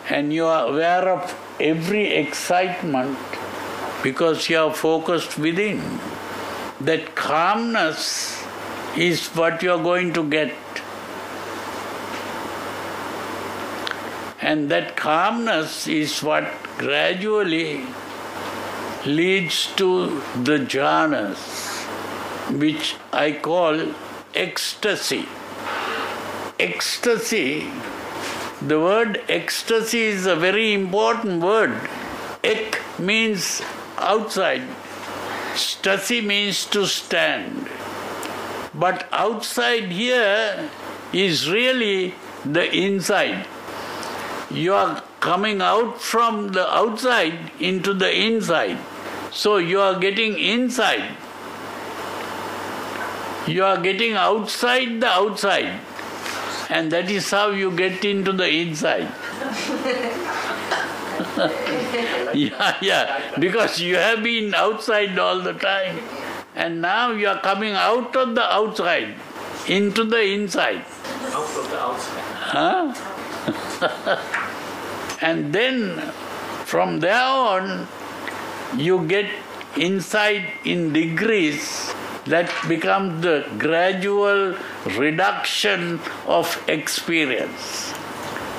and 0.10 0.34
you 0.34 0.46
are 0.46 0.68
aware 0.68 1.10
of 1.10 1.36
every 1.60 2.14
excitement 2.14 3.18
because 4.02 4.50
you 4.50 4.58
are 4.58 4.74
focused 4.74 5.38
within. 5.38 6.00
That 6.80 7.16
calmness 7.16 8.44
is 8.98 9.28
what 9.30 9.62
you 9.62 9.72
are 9.72 9.84
going 9.84 10.14
to 10.14 10.24
get. 10.30 10.54
And 14.42 14.72
that 14.72 14.96
calmness 14.96 15.88
is 15.88 16.24
what 16.24 16.48
gradually 16.78 17.86
leads 19.06 19.68
to 19.76 20.22
the 20.44 20.60
jhanas, 20.74 21.44
which 22.60 22.96
I 23.12 23.32
call 23.34 23.94
ecstasy. 24.34 25.28
Ecstasy, 26.60 27.70
the 28.62 28.80
word 28.80 29.22
ecstasy 29.30 30.02
is 30.02 30.26
a 30.26 30.36
very 30.36 30.74
important 30.74 31.42
word. 31.42 31.76
Ek 32.44 32.80
means 32.98 33.62
outside, 33.98 34.64
stasi 35.54 36.24
means 36.26 36.66
to 36.66 36.86
stand. 36.88 37.68
But 38.78 39.08
outside 39.12 39.92
here 39.92 40.70
is 41.12 41.50
really 41.50 42.14
the 42.46 42.72
inside. 42.72 43.48
You 44.52 44.76
are 44.76 45.02
coming 45.20 45.62
out 45.62 46.00
from 46.00 46.50
the 46.50 46.68
outside 46.72 47.52
into 47.60 47.94
the 47.94 48.16
inside. 48.16 48.78
So 49.32 49.58
you 49.58 49.80
are 49.82 50.00
getting 50.00 50.38
inside. 50.38 51.18
You 53.48 53.64
are 53.64 53.82
getting 53.82 54.14
outside 54.14 55.02
the 55.02 55.08
outside. 55.08 55.80
And 56.70 56.92
that 56.92 57.10
is 57.10 57.32
how 57.32 57.50
you 57.50 57.72
get 57.72 58.06
into 58.06 58.32
the 58.32 58.48
inside. 58.48 59.10
yeah, 62.36 62.78
yeah. 62.82 63.40
Because 63.40 63.80
you 63.80 63.96
have 63.96 64.22
been 64.22 64.54
outside 64.54 65.18
all 65.18 65.40
the 65.40 65.54
time. 65.54 65.98
And 66.58 66.82
now 66.82 67.12
you 67.12 67.28
are 67.28 67.40
coming 67.40 67.74
out 67.74 68.16
of 68.16 68.34
the 68.34 68.42
outside 68.42 69.14
into 69.68 70.04
the 70.04 70.22
inside. 70.22 70.84
Out 71.30 71.46
of 71.54 71.70
the 71.70 71.80
outside. 71.80 72.24
Huh? 72.50 72.90
and 75.22 75.54
then 75.54 76.00
from 76.66 77.00
there 77.00 77.14
on, 77.14 77.88
you 78.76 79.06
get 79.06 79.30
insight 79.78 80.66
in 80.66 80.94
degrees 80.94 81.94
that 82.26 82.52
becomes 82.68 83.22
the 83.22 83.46
gradual 83.60 84.58
reduction 84.98 86.00
of 86.26 86.58
experience. 86.68 87.94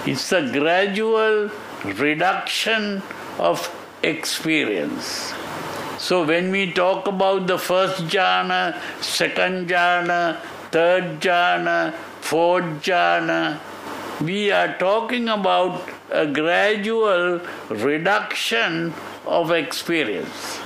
It's 0.06 0.30
a 0.30 0.48
gradual 0.52 1.50
reduction 1.84 3.02
of 3.38 3.68
experience. 4.04 5.34
So 5.98 6.24
when 6.24 6.52
we 6.52 6.72
talk 6.72 7.08
about 7.08 7.48
the 7.48 7.58
first 7.58 8.04
jhana, 8.04 8.80
second 9.02 9.68
jhana, 9.68 10.40
third 10.70 11.20
jhana, 11.20 11.92
fourth 12.20 12.64
jhana, 12.84 13.58
we 14.20 14.52
are 14.52 14.78
talking 14.78 15.28
about 15.28 15.82
a 16.10 16.24
gradual 16.24 17.40
reduction 17.68 18.94
of 19.26 19.50
experience. 19.50 20.60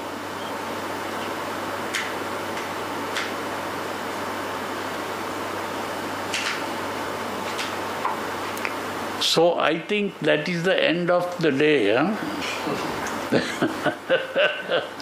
So 9.21 9.59
I 9.59 9.79
think 9.79 10.19
that 10.21 10.47
is 10.47 10.65
the 10.65 10.77
end 10.79 11.11
of 11.11 11.39
the 11.41 11.51
day. 11.51 11.95
Huh? 11.97 12.17